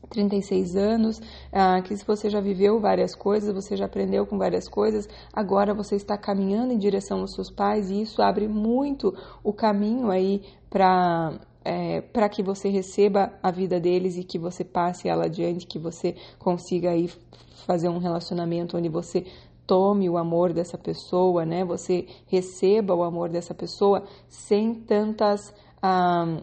36 0.10 0.76
anos, 0.76 1.22
ah, 1.52 1.82
que 1.82 1.96
se 1.96 2.06
você 2.06 2.30
já 2.30 2.40
viveu 2.40 2.80
várias 2.80 3.16
coisas, 3.16 3.54
você 3.54 3.76
já 3.76 3.86
aprendeu 3.86 4.26
com 4.26 4.38
várias 4.38 4.68
coisas, 4.68 5.08
agora 5.34 5.74
você 5.74 5.96
está 5.96 6.18
caminhando 6.18 6.74
em 6.74 6.78
direção 6.78 7.22
aos 7.22 7.34
seus 7.34 7.50
pais 7.50 7.90
e 7.90 8.02
isso 8.02 8.22
abre 8.22 8.48
muito 8.48 9.16
o 9.44 9.54
caminho 9.54 10.10
aí 10.10 10.42
para 10.70 11.34
é, 11.66 12.02
para 12.02 12.28
que 12.28 12.44
você 12.44 12.68
receba 12.68 13.32
a 13.42 13.50
vida 13.50 13.80
deles 13.80 14.18
e 14.18 14.24
que 14.24 14.38
você 14.38 14.64
passe 14.64 15.08
ela 15.08 15.26
adiante, 15.26 15.66
que 15.66 15.80
você 15.80 16.16
consiga 16.38 16.90
aí 16.92 17.10
fazer 17.66 17.88
um 17.88 18.00
relacionamento 18.00 18.78
onde 18.78 18.90
você 18.90 19.26
tome 19.66 20.10
o 20.10 20.18
amor 20.18 20.52
dessa 20.52 20.78
pessoa, 20.78 21.46
né? 21.46 21.64
Você 21.64 22.06
receba 22.28 22.94
o 22.94 23.04
amor 23.04 23.30
dessa 23.30 23.54
pessoa 23.54 24.04
sem 24.28 24.76
tantas, 24.76 25.54
ah, 25.82 26.42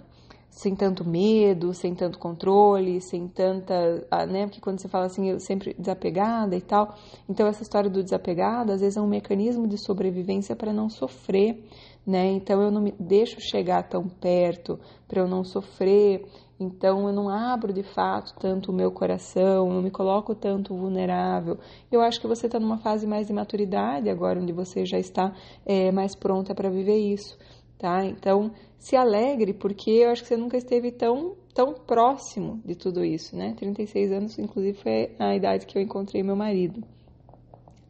sem 0.50 0.74
tanto 0.74 1.08
medo, 1.08 1.72
sem 1.72 1.94
tanto 1.94 2.18
controle, 2.18 3.00
sem 3.00 3.28
tanta, 3.28 4.06
ah, 4.10 4.26
né? 4.26 4.46
Porque 4.46 4.60
quando 4.60 4.80
você 4.80 4.88
fala 4.88 5.06
assim, 5.06 5.30
eu 5.30 5.38
sempre 5.38 5.74
desapegada 5.78 6.56
e 6.56 6.60
tal, 6.60 6.94
então 7.28 7.46
essa 7.46 7.62
história 7.62 7.88
do 7.88 8.02
desapegado 8.02 8.72
às 8.72 8.80
vezes 8.80 8.96
é 8.96 9.00
um 9.00 9.06
mecanismo 9.06 9.66
de 9.68 9.78
sobrevivência 9.78 10.56
para 10.56 10.72
não 10.72 10.90
sofrer, 10.90 11.64
né? 12.06 12.32
Então 12.32 12.60
eu 12.60 12.70
não 12.70 12.82
me 12.82 12.92
deixo 12.98 13.40
chegar 13.40 13.84
tão 13.84 14.08
perto 14.08 14.78
para 15.06 15.20
eu 15.20 15.28
não 15.28 15.44
sofrer. 15.44 16.26
Então 16.58 17.06
eu 17.06 17.12
não 17.14 17.30
abro 17.30 17.72
de 17.72 17.82
fato 17.82 18.34
tanto 18.38 18.70
o 18.70 18.74
meu 18.74 18.92
coração, 18.92 19.72
não 19.72 19.80
me 19.80 19.90
coloco 19.90 20.34
tanto 20.34 20.74
vulnerável. 20.74 21.58
Eu 21.90 22.02
acho 22.02 22.20
que 22.20 22.26
você 22.26 22.46
está 22.46 22.60
numa 22.60 22.76
fase 22.76 23.06
mais 23.06 23.28
de 23.28 23.32
maturidade 23.32 24.10
agora, 24.10 24.38
onde 24.38 24.52
você 24.52 24.84
já 24.84 24.98
está 24.98 25.32
é, 25.64 25.90
mais 25.90 26.14
pronta 26.14 26.54
para 26.54 26.68
viver 26.68 26.98
isso, 26.98 27.38
tá? 27.80 28.04
Então 28.04 28.52
se 28.78 28.94
alegre, 28.94 29.52
porque 29.52 29.90
eu 29.90 30.10
acho 30.10 30.22
que 30.22 30.28
você 30.28 30.36
nunca 30.36 30.56
esteve 30.56 30.92
tão 30.92 31.36
tão 31.54 31.74
próximo 31.74 32.60
de 32.64 32.76
tudo 32.76 33.04
isso, 33.04 33.36
né? 33.36 33.54
36 33.56 34.12
anos, 34.12 34.38
inclusive, 34.38 34.78
foi 34.78 35.10
a 35.18 35.34
idade 35.34 35.66
que 35.66 35.76
eu 35.76 35.82
encontrei 35.82 36.22
meu 36.22 36.36
marido, 36.36 36.82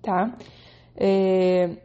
tá? 0.00 0.36
É... 0.96 1.76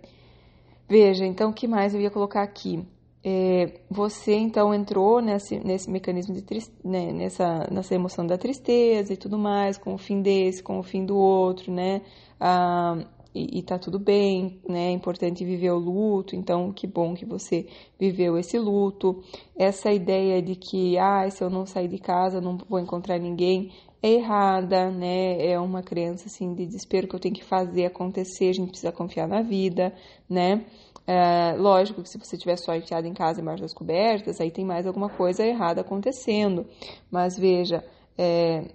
Veja, 0.87 1.25
então, 1.25 1.49
o 1.49 1.53
que 1.53 1.67
mais 1.67 1.93
eu 1.93 1.99
ia 1.99 2.09
colocar 2.09 2.43
aqui? 2.43 2.85
é, 3.27 3.79
você 3.89 4.35
então 4.35 4.71
entrou 4.71 5.19
nesse, 5.19 5.57
nesse 5.57 5.89
mecanismo 5.89 6.35
de 6.35 6.43
né, 6.83 7.11
nessa, 7.11 7.67
nessa 7.71 7.95
emoção 7.95 8.27
da 8.27 8.37
tristeza 8.37 9.11
e 9.13 9.17
tudo 9.17 9.35
mais, 9.35 9.79
com 9.79 9.95
o 9.95 9.97
fim 9.97 10.21
desse, 10.21 10.61
com 10.61 10.77
o 10.77 10.83
fim 10.83 11.03
do 11.03 11.17
outro, 11.17 11.73
né? 11.73 12.03
Ah, 12.39 12.95
e, 13.35 13.59
e 13.59 13.61
tá 13.61 13.77
tudo 13.77 13.99
bem, 13.99 14.61
né? 14.67 14.87
É 14.87 14.91
importante 14.91 15.43
viver 15.43 15.71
o 15.71 15.77
luto, 15.77 16.35
então 16.35 16.71
que 16.71 16.87
bom 16.87 17.13
que 17.13 17.25
você 17.25 17.67
viveu 17.99 18.37
esse 18.37 18.57
luto. 18.57 19.21
Essa 19.57 19.91
ideia 19.91 20.41
de 20.41 20.55
que, 20.55 20.97
ah, 20.97 21.29
se 21.29 21.43
eu 21.43 21.49
não 21.49 21.65
sair 21.65 21.89
de 21.89 21.99
casa, 21.99 22.39
não 22.39 22.57
vou 22.57 22.79
encontrar 22.79 23.19
ninguém, 23.19 23.71
é 24.01 24.09
errada, 24.09 24.89
né? 24.89 25.45
É 25.45 25.59
uma 25.59 25.83
crença 25.83 26.27
assim 26.27 26.53
de 26.53 26.65
desespero 26.65 27.07
que 27.07 27.15
eu 27.15 27.19
tenho 27.19 27.35
que 27.35 27.43
fazer 27.43 27.85
acontecer, 27.85 28.49
a 28.49 28.53
gente 28.53 28.69
precisa 28.69 28.91
confiar 28.91 29.27
na 29.27 29.41
vida, 29.41 29.93
né? 30.29 30.65
É, 31.07 31.55
lógico 31.57 32.01
que 32.01 32.09
se 32.09 32.17
você 32.17 32.35
estiver 32.35 32.57
só 32.57 32.75
enfiado 32.75 33.05
em 33.05 33.13
casa 33.13 33.39
embaixo 33.39 33.61
das 33.61 33.73
cobertas, 33.73 34.41
aí 34.41 34.49
tem 34.49 34.65
mais 34.65 34.87
alguma 34.87 35.09
coisa 35.09 35.45
errada 35.45 35.81
acontecendo. 35.81 36.65
Mas 37.11 37.37
veja, 37.37 37.83
é, 38.17 38.71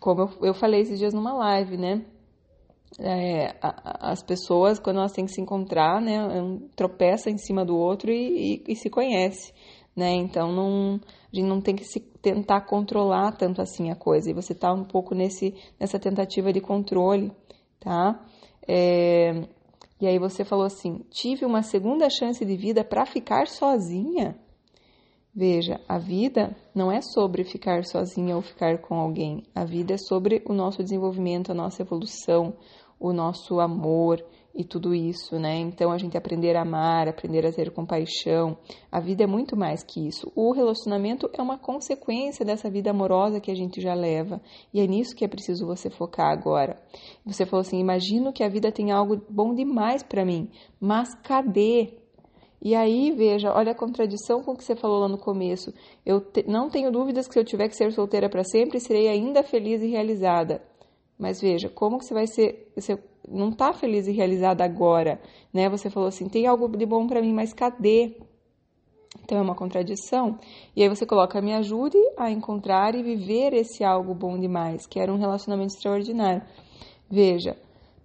como 0.00 0.22
eu, 0.22 0.30
eu, 0.42 0.54
falei 0.54 0.80
esses 0.80 0.98
dias 0.98 1.12
numa 1.12 1.32
live, 1.34 1.76
né? 1.76 2.02
É, 2.98 3.54
as 3.60 4.22
pessoas, 4.22 4.78
quando 4.78 4.98
elas 4.98 5.12
têm 5.12 5.26
que 5.26 5.32
se 5.32 5.40
encontrar, 5.40 6.00
né, 6.00 6.24
um, 6.24 6.68
tropeça 6.74 7.28
em 7.28 7.36
cima 7.36 7.64
do 7.64 7.76
outro 7.76 8.10
e, 8.10 8.62
e, 8.66 8.72
e 8.72 8.76
se 8.76 8.88
conhece, 8.88 9.52
né? 9.94 10.12
Então 10.12 10.52
não, 10.52 11.00
a 11.32 11.36
gente 11.36 11.46
não 11.46 11.60
tem 11.60 11.76
que 11.76 11.84
se 11.84 12.00
tentar 12.00 12.62
controlar 12.62 13.32
tanto 13.32 13.60
assim 13.60 13.90
a 13.90 13.96
coisa. 13.96 14.30
E 14.30 14.34
você 14.34 14.52
está 14.52 14.72
um 14.72 14.84
pouco 14.84 15.14
nesse, 15.14 15.54
nessa 15.78 15.98
tentativa 15.98 16.52
de 16.52 16.60
controle, 16.60 17.32
tá? 17.80 18.24
É, 18.66 19.46
e 20.00 20.06
aí 20.06 20.18
você 20.18 20.44
falou 20.44 20.64
assim: 20.64 21.04
tive 21.10 21.44
uma 21.44 21.62
segunda 21.62 22.08
chance 22.08 22.44
de 22.44 22.56
vida 22.56 22.84
para 22.84 23.06
ficar 23.06 23.46
sozinha. 23.46 24.38
Veja, 25.38 25.78
a 25.86 25.98
vida 25.98 26.56
não 26.74 26.90
é 26.90 27.02
sobre 27.02 27.44
ficar 27.44 27.84
sozinha 27.84 28.34
ou 28.34 28.40
ficar 28.40 28.78
com 28.78 28.94
alguém. 28.94 29.42
A 29.54 29.66
vida 29.66 29.92
é 29.92 29.98
sobre 29.98 30.42
o 30.46 30.54
nosso 30.54 30.82
desenvolvimento, 30.82 31.52
a 31.52 31.54
nossa 31.54 31.82
evolução, 31.82 32.54
o 32.98 33.12
nosso 33.12 33.60
amor, 33.60 34.24
e 34.56 34.64
tudo 34.64 34.94
isso, 34.94 35.38
né? 35.38 35.58
Então 35.58 35.92
a 35.92 35.98
gente 35.98 36.16
aprender 36.16 36.56
a 36.56 36.62
amar, 36.62 37.08
aprender 37.08 37.44
a 37.46 37.52
ter 37.52 37.70
compaixão. 37.70 38.56
A 38.90 38.98
vida 38.98 39.22
é 39.22 39.26
muito 39.26 39.54
mais 39.56 39.84
que 39.84 40.08
isso. 40.08 40.32
O 40.34 40.52
relacionamento 40.52 41.28
é 41.34 41.42
uma 41.42 41.58
consequência 41.58 42.44
dessa 42.44 42.70
vida 42.70 42.90
amorosa 42.90 43.38
que 43.38 43.50
a 43.50 43.54
gente 43.54 43.80
já 43.80 43.94
leva. 43.94 44.40
E 44.72 44.80
é 44.80 44.86
nisso 44.86 45.14
que 45.14 45.24
é 45.24 45.28
preciso 45.28 45.66
você 45.66 45.90
focar 45.90 46.32
agora. 46.32 46.80
Você 47.24 47.44
falou 47.44 47.60
assim: 47.60 47.78
imagino 47.78 48.32
que 48.32 48.42
a 48.42 48.48
vida 48.48 48.72
tem 48.72 48.90
algo 48.90 49.20
bom 49.28 49.54
demais 49.54 50.02
para 50.02 50.24
mim, 50.24 50.48
mas 50.80 51.14
cadê? 51.22 51.92
E 52.60 52.74
aí, 52.74 53.12
veja, 53.12 53.52
olha 53.52 53.72
a 53.72 53.74
contradição 53.74 54.42
com 54.42 54.52
o 54.52 54.56
que 54.56 54.64
você 54.64 54.74
falou 54.74 55.00
lá 55.00 55.08
no 55.08 55.18
começo. 55.18 55.72
Eu 56.04 56.20
te, 56.20 56.44
não 56.48 56.68
tenho 56.70 56.90
dúvidas 56.90 57.26
que 57.28 57.34
se 57.34 57.40
eu 57.40 57.44
tiver 57.44 57.68
que 57.68 57.76
ser 57.76 57.92
solteira 57.92 58.28
para 58.28 58.44
sempre, 58.44 58.80
serei 58.80 59.08
ainda 59.08 59.42
feliz 59.42 59.82
e 59.82 59.86
realizada. 59.86 60.62
Mas 61.18 61.40
veja, 61.40 61.68
como 61.68 61.98
que 61.98 62.04
você 62.04 62.14
vai 62.14 62.26
ser, 62.26 62.72
você 62.74 62.98
não 63.28 63.50
está 63.50 63.72
feliz 63.72 64.06
e 64.06 64.12
realizada 64.12 64.64
agora, 64.64 65.20
né? 65.52 65.68
Você 65.68 65.90
falou 65.90 66.08
assim, 66.08 66.28
tem 66.28 66.46
algo 66.46 66.68
de 66.68 66.86
bom 66.86 67.06
para 67.06 67.20
mim, 67.20 67.32
mas 67.32 67.52
cadê? 67.52 68.16
Então 69.22 69.38
é 69.38 69.40
uma 69.42 69.54
contradição. 69.54 70.38
E 70.74 70.82
aí 70.82 70.88
você 70.88 71.06
coloca, 71.06 71.40
me 71.40 71.52
ajude 71.54 71.98
a 72.16 72.30
encontrar 72.30 72.94
e 72.94 73.02
viver 73.02 73.52
esse 73.54 73.82
algo 73.82 74.14
bom 74.14 74.38
demais, 74.38 74.86
que 74.86 75.00
era 75.00 75.12
um 75.12 75.18
relacionamento 75.18 75.74
extraordinário. 75.74 76.42
Veja, 77.10 77.56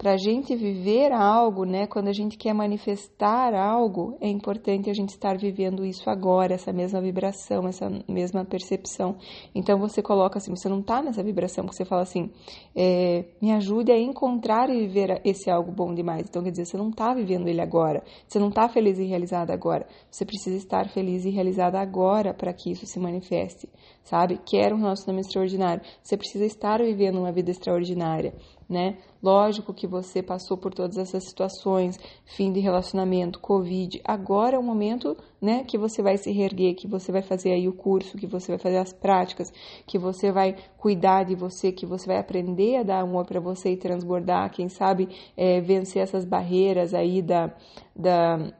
para 0.02 0.14
a 0.14 0.18
gente 0.18 0.56
viver 0.56 1.12
algo, 1.12 1.64
né, 1.64 1.86
quando 1.86 2.08
a 2.08 2.12
gente 2.12 2.36
quer 2.36 2.56
manifestar 2.56 3.54
algo, 3.54 4.18
é 4.20 4.28
importante 4.28 4.90
a 4.90 4.94
gente 4.94 5.10
estar 5.10 5.38
vivendo 5.38 5.86
isso 5.86 6.10
agora, 6.10 6.56
essa 6.56 6.74
mesma 6.74 7.00
vibração, 7.00 7.68
essa 7.68 7.88
mesma 8.10 8.44
percepção. 8.44 9.16
Então 9.54 9.78
você 9.78 10.02
coloca 10.02 10.40
assim, 10.40 10.56
você 10.56 10.68
não 10.68 10.80
está 10.80 11.04
nessa 11.04 11.22
vibração, 11.22 11.68
que 11.68 11.76
você 11.76 11.86
fala 11.86 12.02
assim, 12.02 12.32
é, 12.76 13.26
me 13.40 13.52
ajude 13.52 13.92
a 13.92 14.00
encontrar 14.00 14.72
e 14.72 14.88
viver 14.88 15.22
esse 15.24 15.52
algo 15.52 15.72
bom 15.72 15.94
demais. 15.94 16.26
Então 16.28 16.42
quer 16.42 16.50
dizer, 16.50 16.66
você 16.66 16.78
não 16.78 16.90
está 16.90 17.14
vivendo 17.14 17.48
ele 17.48 17.62
agora, 17.62 18.04
você 18.28 18.40
não 18.40 18.50
está 18.50 18.68
feliz 18.68 18.98
e 18.98 19.04
realizada 19.04 19.54
agora. 19.54 19.86
Você 20.10 20.26
precisa 20.26 20.58
estar 20.58 20.90
feliz 20.90 21.26
e 21.26 21.30
realizada 21.30 21.80
agora 21.80 22.34
para 22.34 22.52
que 22.54 22.72
isso 22.72 22.88
se 22.88 23.00
manifeste, 23.00 23.70
sabe? 24.04 24.40
Quer 24.46 24.74
um 24.74 24.78
relacionamento 24.78 25.28
extraordinário, 25.28 25.84
você 26.02 26.18
precisa 26.18 26.46
estar 26.46 26.80
vivendo 26.80 27.20
uma 27.20 27.32
vida 27.32 27.52
extraordinária 27.52 28.34
né? 28.72 28.98
Lógico 29.22 29.74
que 29.74 29.86
você 29.86 30.24
passou 30.24 30.58
por 30.58 30.74
todas 30.74 30.98
essas 30.98 31.26
situações, 31.26 32.00
fim 32.26 32.54
de 32.54 32.62
relacionamento, 32.62 33.38
Covid. 33.38 34.02
Agora 34.02 34.56
é 34.56 34.60
o 34.60 34.64
momento, 34.64 35.16
né, 35.42 35.66
que 35.66 35.78
você 35.78 36.02
vai 36.02 36.18
se 36.18 36.32
reerguer, 36.32 36.74
que 36.76 36.88
você 36.88 37.12
vai 37.12 37.22
fazer 37.22 37.52
aí 37.52 37.68
o 37.68 37.74
curso, 37.74 38.18
que 38.18 38.26
você 38.26 38.54
vai 38.54 38.58
fazer 38.58 38.78
as 38.78 38.94
práticas, 38.94 39.52
que 39.86 40.00
você 40.00 40.32
vai 40.32 40.56
cuidar 40.78 41.26
de 41.26 41.36
você, 41.36 41.70
que 41.74 41.86
você 41.86 42.08
vai 42.08 42.18
aprender 42.18 42.78
a 42.78 42.84
dar 42.84 43.02
amor 43.02 43.26
para 43.26 43.42
você 43.42 43.74
e 43.74 43.78
transbordar, 43.78 44.50
quem 44.52 44.70
sabe 44.70 45.10
é, 45.36 45.60
vencer 45.60 46.02
essas 46.02 46.24
barreiras 46.24 46.94
aí 46.94 47.22
da, 47.22 47.54
da 47.94 48.54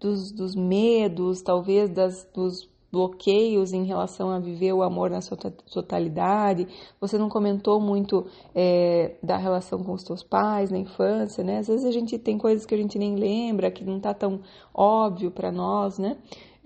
dos, 0.00 0.32
dos 0.32 0.56
medos, 0.56 1.42
talvez 1.42 1.88
das, 1.90 2.28
dos 2.34 2.68
bloqueios 2.90 3.72
em 3.72 3.84
relação 3.84 4.30
a 4.30 4.38
viver 4.38 4.72
o 4.72 4.82
amor 4.82 5.10
na 5.10 5.20
sua 5.20 5.36
totalidade. 5.36 6.66
Você 7.00 7.18
não 7.18 7.28
comentou 7.28 7.80
muito 7.80 8.26
é, 8.54 9.16
da 9.22 9.36
relação 9.36 9.82
com 9.84 9.92
os 9.92 10.02
seus 10.02 10.22
pais 10.22 10.70
na 10.70 10.78
infância, 10.78 11.44
né? 11.44 11.58
Às 11.58 11.68
vezes 11.68 11.84
a 11.84 11.92
gente 11.92 12.18
tem 12.18 12.38
coisas 12.38 12.64
que 12.64 12.74
a 12.74 12.78
gente 12.78 12.98
nem 12.98 13.14
lembra, 13.14 13.70
que 13.70 13.84
não 13.84 13.98
está 13.98 14.14
tão 14.14 14.40
óbvio 14.72 15.30
para 15.30 15.52
nós, 15.52 15.98
né? 15.98 16.16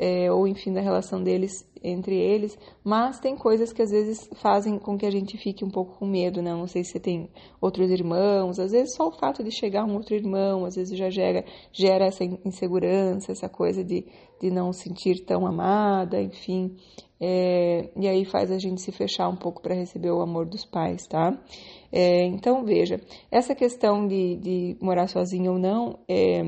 É, 0.03 0.33
ou 0.33 0.49
enfim 0.49 0.73
da 0.73 0.81
relação 0.81 1.23
deles 1.23 1.65
entre 1.81 2.17
eles, 2.17 2.59
mas 2.83 3.21
tem 3.21 3.37
coisas 3.37 3.73
que 3.73 3.81
às 3.81 3.91
vezes 3.93 4.29
fazem 4.35 4.77
com 4.77 4.99
que 4.99 5.07
a 5.07 5.11
gente 5.13 5.39
fique 5.39 5.65
um 5.65 5.71
pouco 5.71 5.97
com 5.97 6.07
medo, 6.07 6.43
né? 6.43 6.53
Não 6.53 6.67
sei 6.67 6.83
se 6.83 6.91
você 6.91 7.01
tem 7.01 7.31
outros 7.61 7.89
irmãos, 7.89 8.59
às 8.59 8.73
vezes 8.73 8.97
só 8.97 9.07
o 9.07 9.13
fato 9.13 9.45
de 9.45 9.53
chegar 9.53 9.85
um 9.85 9.95
outro 9.95 10.17
irmão, 10.17 10.65
às 10.65 10.75
vezes 10.75 10.99
já 10.99 11.09
gera, 11.09 11.45
gera 11.73 12.07
essa 12.07 12.25
insegurança, 12.25 13.31
essa 13.31 13.49
coisa 13.49 13.85
de, 13.85 14.05
de 14.41 14.51
não 14.51 14.73
sentir 14.73 15.25
tão 15.25 15.47
amada, 15.47 16.21
enfim, 16.21 16.77
é, 17.21 17.89
e 17.97 18.09
aí 18.09 18.25
faz 18.25 18.51
a 18.51 18.59
gente 18.59 18.81
se 18.81 18.91
fechar 18.91 19.29
um 19.29 19.37
pouco 19.37 19.63
para 19.63 19.77
receber 19.77 20.11
o 20.11 20.21
amor 20.21 20.47
dos 20.47 20.65
pais, 20.65 21.07
tá? 21.07 21.33
É, 21.93 22.25
então 22.25 22.65
veja, 22.65 23.01
essa 23.31 23.55
questão 23.55 24.09
de, 24.09 24.37
de 24.37 24.77
morar 24.81 25.07
sozinho 25.07 25.53
ou 25.53 25.59
não, 25.61 26.01
é, 26.09 26.43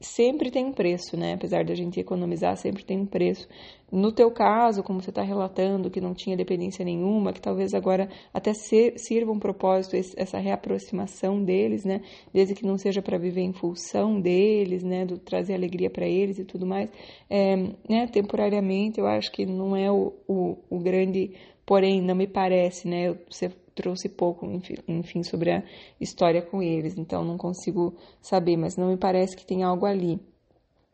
sempre 0.00 0.50
tem 0.50 0.64
um 0.64 0.72
preço, 0.72 1.16
né? 1.16 1.34
Apesar 1.34 1.64
da 1.64 1.74
gente 1.74 2.00
economizar, 2.00 2.56
sempre 2.56 2.84
tem 2.84 2.98
um 2.98 3.06
preço. 3.06 3.46
No 3.92 4.10
teu 4.12 4.30
caso, 4.30 4.82
como 4.82 5.02
você 5.02 5.10
está 5.10 5.22
relatando, 5.22 5.90
que 5.90 6.00
não 6.00 6.14
tinha 6.14 6.36
dependência 6.36 6.84
nenhuma, 6.84 7.32
que 7.32 7.40
talvez 7.40 7.74
agora 7.74 8.08
até 8.32 8.52
sirva 8.54 9.30
um 9.30 9.38
propósito 9.38 9.96
essa 10.16 10.38
reaproximação 10.38 11.44
deles, 11.44 11.84
né? 11.84 12.00
Desde 12.32 12.54
que 12.54 12.64
não 12.64 12.78
seja 12.78 13.02
para 13.02 13.18
viver 13.18 13.42
em 13.42 13.52
função 13.52 14.20
deles, 14.20 14.82
né? 14.82 15.04
Do 15.04 15.18
trazer 15.18 15.54
alegria 15.54 15.90
para 15.90 16.06
eles 16.06 16.38
e 16.38 16.44
tudo 16.44 16.66
mais. 16.66 16.90
É, 17.28 17.56
né? 17.88 18.06
Temporariamente, 18.06 18.98
eu 18.98 19.06
acho 19.06 19.30
que 19.30 19.44
não 19.44 19.76
é 19.76 19.90
o, 19.90 20.14
o, 20.26 20.56
o 20.70 20.78
grande 20.78 21.32
porém 21.66 22.02
não 22.02 22.16
me 22.16 22.26
parece, 22.26 22.88
né? 22.88 23.16
Você 23.30 23.48
trouxe 23.74 24.08
pouco, 24.08 24.46
enfim, 24.88 25.22
sobre 25.22 25.50
a 25.52 25.62
história 26.00 26.42
com 26.42 26.62
eles, 26.62 26.96
então 26.96 27.24
não 27.24 27.36
consigo 27.36 27.94
saber, 28.20 28.56
mas 28.56 28.76
não 28.76 28.88
me 28.88 28.96
parece 28.96 29.36
que 29.36 29.46
tem 29.46 29.62
algo 29.62 29.86
ali. 29.86 30.20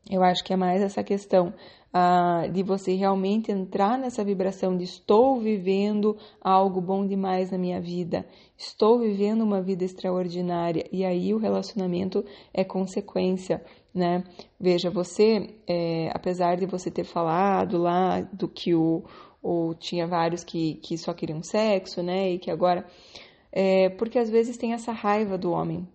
Eu 0.08 0.22
acho 0.22 0.44
que 0.44 0.52
é 0.52 0.56
mais 0.56 0.80
essa 0.80 1.02
questão 1.02 1.52
ah, 1.92 2.46
de 2.52 2.62
você 2.62 2.94
realmente 2.94 3.50
entrar 3.50 3.98
nessa 3.98 4.22
vibração 4.22 4.76
de 4.76 4.84
estou 4.84 5.40
vivendo 5.40 6.16
algo 6.40 6.80
bom 6.80 7.06
demais 7.06 7.50
na 7.50 7.58
minha 7.58 7.80
vida, 7.80 8.24
estou 8.56 8.98
vivendo 8.98 9.42
uma 9.42 9.60
vida 9.60 9.82
extraordinária, 9.82 10.86
e 10.92 11.04
aí 11.04 11.34
o 11.34 11.38
relacionamento 11.38 12.24
é 12.52 12.62
consequência. 12.62 13.64
Né? 13.94 14.22
Veja, 14.60 14.90
você, 14.90 15.54
é, 15.66 16.10
apesar 16.12 16.56
de 16.56 16.66
você 16.66 16.90
ter 16.90 17.04
falado 17.04 17.78
lá 17.78 18.20
do 18.20 18.46
que 18.46 18.74
o, 18.74 19.02
ou 19.46 19.74
tinha 19.74 20.08
vários 20.08 20.42
que, 20.42 20.74
que 20.82 20.98
só 20.98 21.14
queriam 21.14 21.40
sexo, 21.40 22.02
né? 22.02 22.32
E 22.32 22.38
que 22.38 22.50
agora. 22.50 22.84
É, 23.52 23.88
porque 23.90 24.18
às 24.18 24.28
vezes 24.28 24.56
tem 24.56 24.72
essa 24.72 24.90
raiva 24.90 25.38
do 25.38 25.52
homem, 25.52 25.86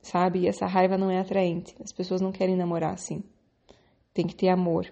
sabe? 0.00 0.40
E 0.40 0.48
essa 0.48 0.66
raiva 0.66 0.96
não 0.96 1.10
é 1.10 1.18
atraente. 1.18 1.74
As 1.82 1.92
pessoas 1.92 2.20
não 2.20 2.30
querem 2.30 2.56
namorar 2.56 2.94
assim. 2.94 3.24
Tem 4.14 4.26
que 4.26 4.36
ter 4.36 4.48
amor 4.48 4.86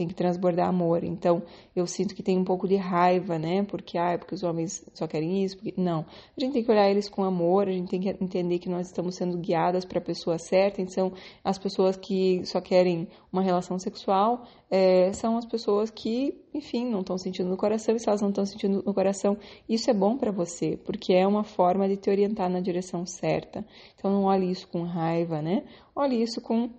tem 0.00 0.08
que 0.08 0.14
transbordar 0.14 0.66
amor. 0.66 1.04
Então, 1.04 1.42
eu 1.76 1.86
sinto 1.86 2.14
que 2.14 2.22
tem 2.22 2.38
um 2.38 2.44
pouco 2.44 2.66
de 2.66 2.76
raiva, 2.76 3.38
né? 3.38 3.62
Porque, 3.64 3.98
ah, 3.98 4.12
é 4.12 4.16
porque 4.16 4.34
os 4.34 4.42
homens 4.42 4.82
só 4.94 5.06
querem 5.06 5.44
isso. 5.44 5.58
Porque... 5.58 5.74
Não. 5.76 6.06
A 6.34 6.40
gente 6.40 6.54
tem 6.54 6.64
que 6.64 6.70
olhar 6.70 6.88
eles 6.90 7.06
com 7.06 7.22
amor, 7.22 7.68
a 7.68 7.72
gente 7.72 7.90
tem 7.90 8.00
que 8.00 8.08
entender 8.08 8.58
que 8.58 8.68
nós 8.68 8.86
estamos 8.86 9.14
sendo 9.16 9.36
guiadas 9.36 9.84
para 9.84 9.98
a 9.98 10.02
pessoa 10.02 10.38
certa. 10.38 10.80
Então, 10.80 11.12
as 11.44 11.58
pessoas 11.58 11.98
que 11.98 12.40
só 12.46 12.62
querem 12.62 13.08
uma 13.30 13.42
relação 13.42 13.78
sexual 13.78 14.46
é, 14.70 15.12
são 15.12 15.36
as 15.36 15.44
pessoas 15.44 15.90
que, 15.90 16.34
enfim, 16.54 16.88
não 16.88 17.00
estão 17.00 17.18
sentindo 17.18 17.50
no 17.50 17.58
coração. 17.58 17.94
E 17.94 18.00
se 18.00 18.08
elas 18.08 18.22
não 18.22 18.30
estão 18.30 18.46
sentindo 18.46 18.82
no 18.82 18.94
coração, 18.94 19.36
isso 19.68 19.90
é 19.90 19.92
bom 19.92 20.16
para 20.16 20.32
você, 20.32 20.78
porque 20.78 21.12
é 21.12 21.26
uma 21.26 21.44
forma 21.44 21.86
de 21.86 21.98
te 21.98 22.08
orientar 22.08 22.48
na 22.48 22.60
direção 22.60 23.04
certa. 23.04 23.66
Então, 23.94 24.10
não 24.10 24.24
olhe 24.24 24.50
isso 24.50 24.66
com 24.66 24.82
raiva, 24.82 25.42
né? 25.42 25.62
Olhe 25.94 26.22
isso 26.22 26.40
com 26.40 26.70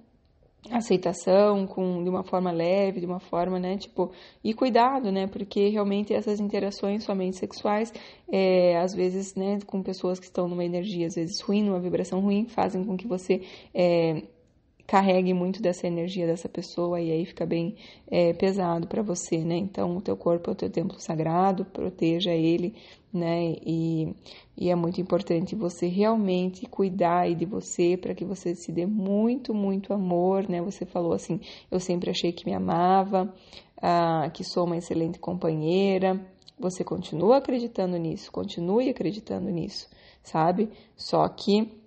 aceitação, 0.69 1.65
com 1.65 2.03
de 2.03 2.09
uma 2.09 2.23
forma 2.23 2.51
leve, 2.51 2.99
de 2.99 3.05
uma 3.05 3.19
forma, 3.19 3.59
né, 3.59 3.77
tipo, 3.77 4.11
e 4.43 4.53
cuidado, 4.53 5.11
né, 5.11 5.27
porque 5.27 5.69
realmente 5.69 6.13
essas 6.13 6.39
interações 6.39 7.03
somente 7.03 7.37
sexuais, 7.37 7.91
é, 8.31 8.77
às 8.77 8.93
vezes, 8.93 9.33
né, 9.35 9.59
com 9.65 9.81
pessoas 9.81 10.19
que 10.19 10.25
estão 10.25 10.47
numa 10.47 10.63
energia 10.63 11.07
às 11.07 11.15
vezes 11.15 11.41
ruim, 11.41 11.63
numa 11.63 11.79
vibração 11.79 12.19
ruim, 12.19 12.45
fazem 12.47 12.85
com 12.85 12.95
que 12.95 13.07
você 13.07 13.41
é, 13.73 14.23
carregue 14.91 15.33
muito 15.33 15.61
dessa 15.61 15.87
energia 15.87 16.27
dessa 16.27 16.49
pessoa 16.49 16.99
e 16.99 17.09
aí 17.09 17.25
fica 17.25 17.45
bem 17.45 17.77
é, 18.09 18.33
pesado 18.33 18.87
para 18.87 19.01
você, 19.01 19.37
né? 19.37 19.55
Então, 19.55 19.95
o 19.95 20.01
teu 20.01 20.17
corpo 20.17 20.49
é 20.49 20.51
o 20.51 20.55
teu 20.55 20.69
templo 20.69 20.99
sagrado, 20.99 21.63
proteja 21.63 22.31
ele, 22.33 22.75
né? 23.13 23.55
E, 23.65 24.13
e 24.57 24.69
é 24.69 24.75
muito 24.75 24.99
importante 24.99 25.55
você 25.55 25.87
realmente 25.87 26.65
cuidar 26.65 27.33
de 27.33 27.45
você 27.45 27.95
para 27.95 28.13
que 28.13 28.25
você 28.25 28.53
se 28.53 28.69
dê 28.69 28.85
muito, 28.85 29.53
muito 29.53 29.93
amor, 29.93 30.49
né? 30.49 30.61
Você 30.61 30.85
falou 30.85 31.13
assim, 31.13 31.39
eu 31.71 31.79
sempre 31.79 32.09
achei 32.09 32.33
que 32.33 32.45
me 32.45 32.53
amava, 32.53 33.33
ah, 33.81 34.29
que 34.33 34.43
sou 34.43 34.65
uma 34.65 34.75
excelente 34.75 35.17
companheira. 35.19 36.19
Você 36.59 36.83
continua 36.83 37.37
acreditando 37.37 37.95
nisso, 37.95 38.29
continue 38.29 38.89
acreditando 38.89 39.49
nisso, 39.49 39.87
sabe? 40.21 40.69
Só 40.97 41.25
que 41.29 41.80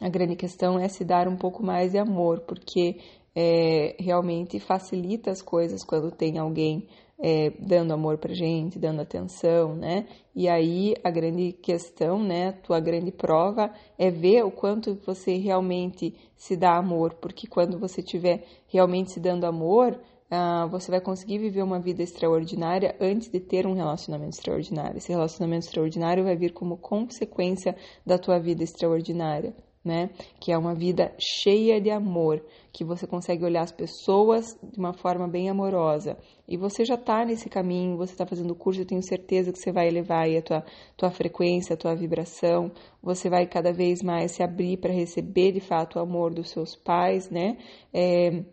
a 0.00 0.08
grande 0.08 0.36
questão 0.36 0.78
é 0.78 0.88
se 0.88 1.04
dar 1.04 1.26
um 1.26 1.36
pouco 1.36 1.62
mais 1.62 1.92
de 1.92 1.98
amor, 1.98 2.40
porque 2.40 2.98
é, 3.34 3.96
realmente 3.98 4.60
facilita 4.60 5.30
as 5.30 5.42
coisas 5.42 5.84
quando 5.84 6.10
tem 6.10 6.38
alguém 6.38 6.88
é, 7.20 7.50
dando 7.58 7.92
amor 7.92 8.16
pra 8.18 8.32
gente, 8.32 8.78
dando 8.78 9.00
atenção, 9.00 9.74
né? 9.74 10.06
E 10.34 10.48
aí 10.48 10.94
a 11.02 11.10
grande 11.10 11.52
questão, 11.52 12.22
né? 12.22 12.52
Tua 12.62 12.78
grande 12.78 13.10
prova 13.10 13.72
é 13.98 14.08
ver 14.10 14.44
o 14.44 14.52
quanto 14.52 14.94
você 15.04 15.36
realmente 15.36 16.14
se 16.36 16.56
dá 16.56 16.76
amor, 16.76 17.14
porque 17.14 17.48
quando 17.48 17.78
você 17.78 18.00
estiver 18.00 18.44
realmente 18.68 19.10
se 19.10 19.18
dando 19.18 19.44
amor, 19.46 19.98
ah, 20.30 20.66
você 20.66 20.90
vai 20.90 21.00
conseguir 21.00 21.38
viver 21.38 21.62
uma 21.62 21.80
vida 21.80 22.02
extraordinária 22.02 22.94
antes 23.00 23.28
de 23.28 23.40
ter 23.40 23.66
um 23.66 23.74
relacionamento 23.74 24.36
extraordinário. 24.36 24.98
Esse 24.98 25.10
relacionamento 25.10 25.66
extraordinário 25.66 26.22
vai 26.22 26.36
vir 26.36 26.52
como 26.52 26.76
consequência 26.76 27.74
da 28.06 28.16
tua 28.16 28.38
vida 28.38 28.62
extraordinária 28.62 29.54
né? 29.88 30.10
Que 30.38 30.52
é 30.52 30.58
uma 30.58 30.74
vida 30.74 31.12
cheia 31.18 31.80
de 31.80 31.90
amor, 31.90 32.44
que 32.70 32.84
você 32.84 33.06
consegue 33.06 33.44
olhar 33.44 33.62
as 33.62 33.72
pessoas 33.72 34.44
de 34.62 34.78
uma 34.78 34.92
forma 34.92 35.26
bem 35.26 35.48
amorosa. 35.48 36.18
E 36.46 36.56
você 36.56 36.84
já 36.84 36.94
está 36.94 37.24
nesse 37.24 37.48
caminho, 37.48 37.96
você 37.96 38.12
está 38.12 38.26
fazendo 38.26 38.50
o 38.50 38.54
curso, 38.54 38.82
eu 38.82 38.86
tenho 38.86 39.02
certeza 39.02 39.50
que 39.50 39.58
você 39.58 39.72
vai 39.72 39.88
elevar 39.88 40.28
a 40.28 40.42
tua, 40.42 40.64
tua 40.96 41.10
frequência, 41.10 41.72
a 41.72 41.76
tua 41.76 41.94
vibração, 41.96 42.70
você 43.02 43.30
vai 43.30 43.46
cada 43.46 43.72
vez 43.72 44.02
mais 44.02 44.32
se 44.32 44.42
abrir 44.42 44.76
para 44.76 44.92
receber 44.92 45.52
de 45.52 45.60
fato 45.60 45.98
o 45.98 46.02
amor 46.02 46.34
dos 46.34 46.50
seus 46.50 46.76
pais, 46.76 47.30
né? 47.30 47.56
É, 47.92 48.44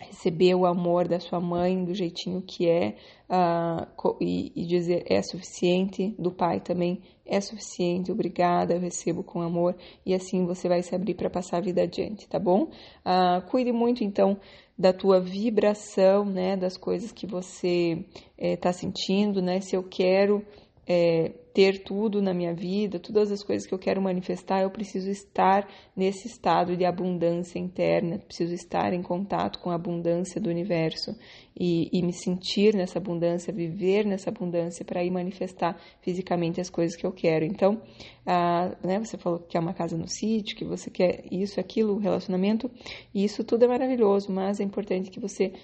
receber 0.00 0.54
o 0.54 0.66
amor 0.66 1.08
da 1.08 1.18
sua 1.18 1.40
mãe 1.40 1.82
do 1.84 1.94
jeitinho 1.94 2.42
que 2.42 2.68
é 2.68 2.96
uh, 3.30 4.16
e, 4.20 4.52
e, 4.54 4.66
dizer 4.66 5.04
é 5.06 5.22
suficiente, 5.22 6.14
do 6.18 6.30
pai 6.30 6.60
também 6.60 7.00
é 7.24 7.40
suficiente, 7.40 8.12
obrigada, 8.12 8.74
eu 8.74 8.80
recebo 8.80 9.24
com 9.24 9.40
amor 9.40 9.74
e 10.04 10.14
assim 10.14 10.44
você 10.44 10.68
vai 10.68 10.82
se 10.82 10.94
abrir 10.94 11.14
para 11.14 11.30
passar 11.30 11.58
a 11.58 11.60
vida 11.60 11.82
adiante, 11.82 12.28
tá 12.28 12.38
bom? 12.38 12.64
Uh, 13.04 13.42
cuide 13.50 13.72
muito 13.72 14.04
então 14.04 14.38
da 14.78 14.92
tua 14.92 15.18
vibração, 15.18 16.24
né, 16.26 16.56
das 16.56 16.76
coisas 16.76 17.10
que 17.10 17.26
você 17.26 18.04
está 18.36 18.68
eh, 18.68 18.72
sentindo, 18.72 19.40
né? 19.40 19.58
Se 19.62 19.74
eu 19.74 19.82
quero 19.82 20.44
é, 20.86 21.32
ter 21.56 21.82
tudo 21.82 22.20
na 22.20 22.34
minha 22.34 22.52
vida, 22.52 22.98
todas 23.00 23.32
as 23.32 23.42
coisas 23.42 23.66
que 23.66 23.72
eu 23.72 23.78
quero 23.78 24.02
manifestar, 24.02 24.60
eu 24.60 24.70
preciso 24.70 25.08
estar 25.08 25.66
nesse 25.96 26.28
estado 26.28 26.76
de 26.76 26.84
abundância 26.84 27.58
interna, 27.58 28.18
preciso 28.18 28.52
estar 28.52 28.92
em 28.92 29.00
contato 29.00 29.58
com 29.60 29.70
a 29.70 29.74
abundância 29.74 30.38
do 30.38 30.50
universo 30.50 31.16
e, 31.58 31.88
e 31.90 32.02
me 32.02 32.12
sentir 32.12 32.74
nessa 32.74 32.98
abundância, 32.98 33.54
viver 33.54 34.04
nessa 34.04 34.28
abundância 34.28 34.84
para 34.84 35.02
ir 35.02 35.10
manifestar 35.10 35.80
fisicamente 36.02 36.60
as 36.60 36.68
coisas 36.68 36.94
que 36.94 37.06
eu 37.06 37.12
quero. 37.12 37.46
Então, 37.46 37.80
ah, 38.26 38.76
né, 38.84 38.98
você 38.98 39.16
falou 39.16 39.38
que 39.38 39.48
quer 39.52 39.60
uma 39.60 39.72
casa 39.72 39.96
no 39.96 40.06
sítio, 40.06 40.58
que 40.58 40.64
você 40.66 40.90
quer 40.90 41.24
isso, 41.32 41.58
aquilo, 41.58 41.96
relacionamento, 41.96 42.70
e 43.14 43.24
isso 43.24 43.42
tudo 43.42 43.64
é 43.64 43.68
maravilhoso, 43.68 44.30
mas 44.30 44.60
é 44.60 44.62
importante 44.62 45.10
que 45.10 45.18
você 45.18 45.54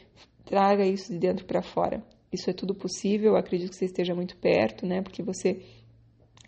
traga 0.47 0.87
isso 0.87 1.13
de 1.13 1.19
dentro 1.19 1.45
para 1.45 1.61
fora. 1.61 2.03
Isso 2.33 2.49
é 2.49 2.55
tudo 2.55 2.75
possível, 2.75 3.37
acredito 3.37 3.69
que 3.69 3.77
você 3.77 3.85
esteja 3.85 4.15
muito 4.15 4.39
perto, 4.39 4.87
né? 4.87 5.03
Porque 5.03 5.23
você 5.23 5.61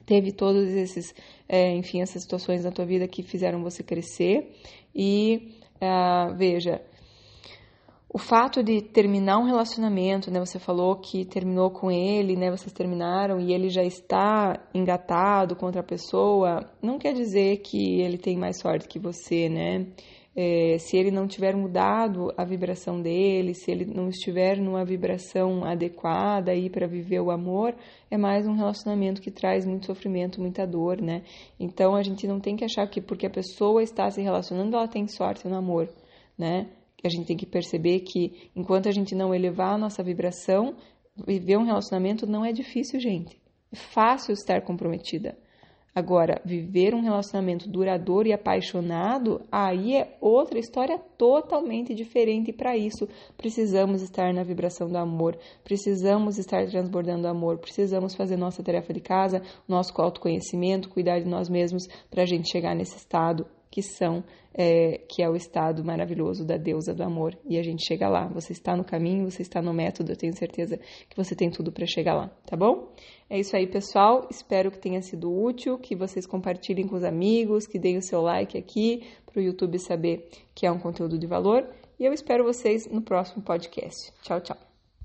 teve 0.07 0.33
todos 0.33 0.69
esses, 0.69 1.15
é, 1.49 1.75
enfim, 1.75 2.01
essas 2.01 2.23
situações 2.23 2.65
na 2.65 2.71
tua 2.71 2.85
vida 2.85 3.09
que 3.09 3.23
fizeram 3.23 3.63
você 3.63 3.83
crescer. 3.83 4.53
E 4.95 5.57
uh, 5.77 6.35
veja, 6.37 6.81
o 8.15 8.19
fato 8.19 8.63
de 8.63 8.81
terminar 8.81 9.39
um 9.39 9.45
relacionamento, 9.45 10.31
né? 10.31 10.39
Você 10.39 10.61
falou 10.61 10.95
que 10.95 11.25
terminou 11.25 11.71
com 11.73 11.91
ele, 11.91 12.37
né? 12.37 12.49
Vocês 12.49 12.73
terminaram 12.73 13.41
e 13.41 13.53
ele 13.53 13.69
já 13.69 13.83
está 13.83 14.69
engatado 14.73 15.57
contra 15.57 15.81
a 15.81 15.85
pessoa, 15.85 16.61
não 16.81 16.97
quer 16.97 17.13
dizer 17.13 17.57
que 17.57 18.01
ele 18.01 18.17
tem 18.17 18.39
mais 18.39 18.61
sorte 18.61 18.87
que 18.87 19.01
você, 19.01 19.49
né? 19.49 19.87
É, 20.37 20.79
se 20.79 20.97
ele 20.97 21.11
não 21.11 21.29
tiver 21.29 21.55
mudado 21.55 22.33
a 22.37 22.45
vibração 22.45 23.01
dele, 23.01 23.55
se 23.55 23.71
ele 23.71 23.85
não 23.85 24.09
estiver 24.09 24.59
numa 24.59 24.85
vibração 24.85 25.65
adequada 25.65 26.51
aí 26.51 26.69
para 26.69 26.89
viver 26.89 27.21
o 27.21 27.31
amor, 27.31 27.75
é 28.11 28.17
mais 28.17 28.47
um 28.47 28.55
relacionamento 28.55 29.23
que 29.23 29.31
traz 29.31 29.65
muito 29.65 29.87
sofrimento, 29.87 30.41
muita 30.41 30.67
dor, 30.67 31.01
né? 31.01 31.23
Então 31.59 31.95
a 31.95 32.03
gente 32.03 32.27
não 32.27 32.41
tem 32.41 32.57
que 32.57 32.65
achar 32.65 32.87
que 32.89 33.01
porque 33.01 33.27
a 33.27 33.31
pessoa 33.31 33.83
está 33.83 34.11
se 34.11 34.21
relacionando, 34.21 34.77
ela 34.77 34.89
tem 34.89 35.07
sorte 35.07 35.47
no 35.47 35.57
amor, 35.57 35.89
né? 36.37 36.69
A 37.05 37.09
gente 37.09 37.27
tem 37.27 37.37
que 37.37 37.47
perceber 37.47 38.01
que 38.01 38.51
enquanto 38.57 38.89
a 38.89 38.93
gente 38.93 39.15
não 39.15 39.35
elevar 39.35 39.75
a 39.75 39.79
nossa 39.79 40.03
vibração, 40.03 40.75
viver 41.27 41.59
um 41.59 41.65
relacionamento 41.65 42.27
não 42.27 42.45
é 42.45 42.51
difícil, 42.51 42.99
gente. 42.99 43.39
É 43.71 43.77
fácil 43.77 44.33
estar 44.33 44.63
comprometida. 44.63 45.37
Agora, 45.95 46.41
viver 46.45 46.93
um 46.93 47.03
relacionamento 47.03 47.69
duradouro 47.69 48.27
e 48.27 48.33
apaixonado, 48.33 49.41
aí 49.51 49.95
é 49.95 50.17
outra 50.21 50.59
história 50.59 50.99
totalmente 51.17 51.95
diferente. 51.95 52.51
E 52.51 52.53
para 52.53 52.77
isso, 52.77 53.09
precisamos 53.37 54.03
estar 54.03 54.35
na 54.35 54.43
vibração 54.43 54.89
do 54.89 54.99
amor, 54.99 55.39
precisamos 55.63 56.37
estar 56.37 56.67
transbordando 56.67 57.29
amor, 57.29 57.59
precisamos 57.59 58.13
fazer 58.15 58.37
nossa 58.37 58.61
tarefa 58.61 58.93
de 58.93 59.01
casa, 59.01 59.41
nosso 59.69 59.93
autoconhecimento, 60.03 60.89
cuidar 60.89 61.21
de 61.21 61.29
nós 61.29 61.49
mesmos 61.49 61.87
para 62.11 62.25
a 62.25 62.27
gente 62.27 62.51
chegar 62.51 62.75
nesse 62.75 62.97
estado 62.97 63.47
que 63.75 63.83
são 63.83 64.23
é, 64.57 64.99
que 65.09 65.21
é 65.21 65.29
o 65.29 65.35
estado 65.35 65.85
maravilhoso 65.85 66.45
da 66.47 66.57
deusa 66.57 66.95
do 66.95 67.03
amor 67.03 67.37
e 67.45 67.59
a 67.59 67.63
gente 67.65 67.85
chega 67.85 68.09
lá. 68.09 68.29
Você 68.29 68.53
está 68.53 68.77
no 68.77 68.85
caminho, 68.85 69.29
você 69.29 69.43
está 69.43 69.61
no 69.61 69.75
método. 69.75 70.13
Eu 70.13 70.17
tenho 70.17 70.33
certeza 70.33 70.79
que 71.09 71.17
você 71.17 71.35
tem 71.35 71.51
tudo 71.51 71.73
para 71.73 71.85
chegar 71.85 72.15
lá, 72.15 72.29
tá 72.47 72.57
bom? 72.57 72.93
É 73.29 73.37
isso 73.37 73.57
aí, 73.57 73.67
pessoal. 73.67 74.29
Espero 74.31 74.71
que 74.71 74.79
tenha 74.79 75.03
sido 75.03 75.29
útil, 75.29 75.77
que 75.77 75.97
vocês 75.97 76.25
compartilhem 76.25 76.87
com 76.87 76.95
os 76.95 77.03
amigos, 77.03 77.67
que 77.67 77.81
deem 77.81 77.99
o 77.99 78.03
seu 78.03 78.21
like 78.21 78.57
aqui 78.57 79.03
para 79.27 79.41
o 79.41 79.43
YouTube 79.43 79.77
saber 79.81 80.29
que 80.55 80.65
é 80.65 80.71
um 80.71 80.79
conteúdo 80.79 81.19
de 81.19 81.27
valor. 81.27 81.69
E 81.99 82.05
eu 82.05 82.13
espero 82.13 82.45
vocês 82.45 82.87
no 82.87 83.03
próximo 83.03 83.43
podcast. 83.43 84.13
Tchau, 84.23 84.41
tchau. 84.41 84.64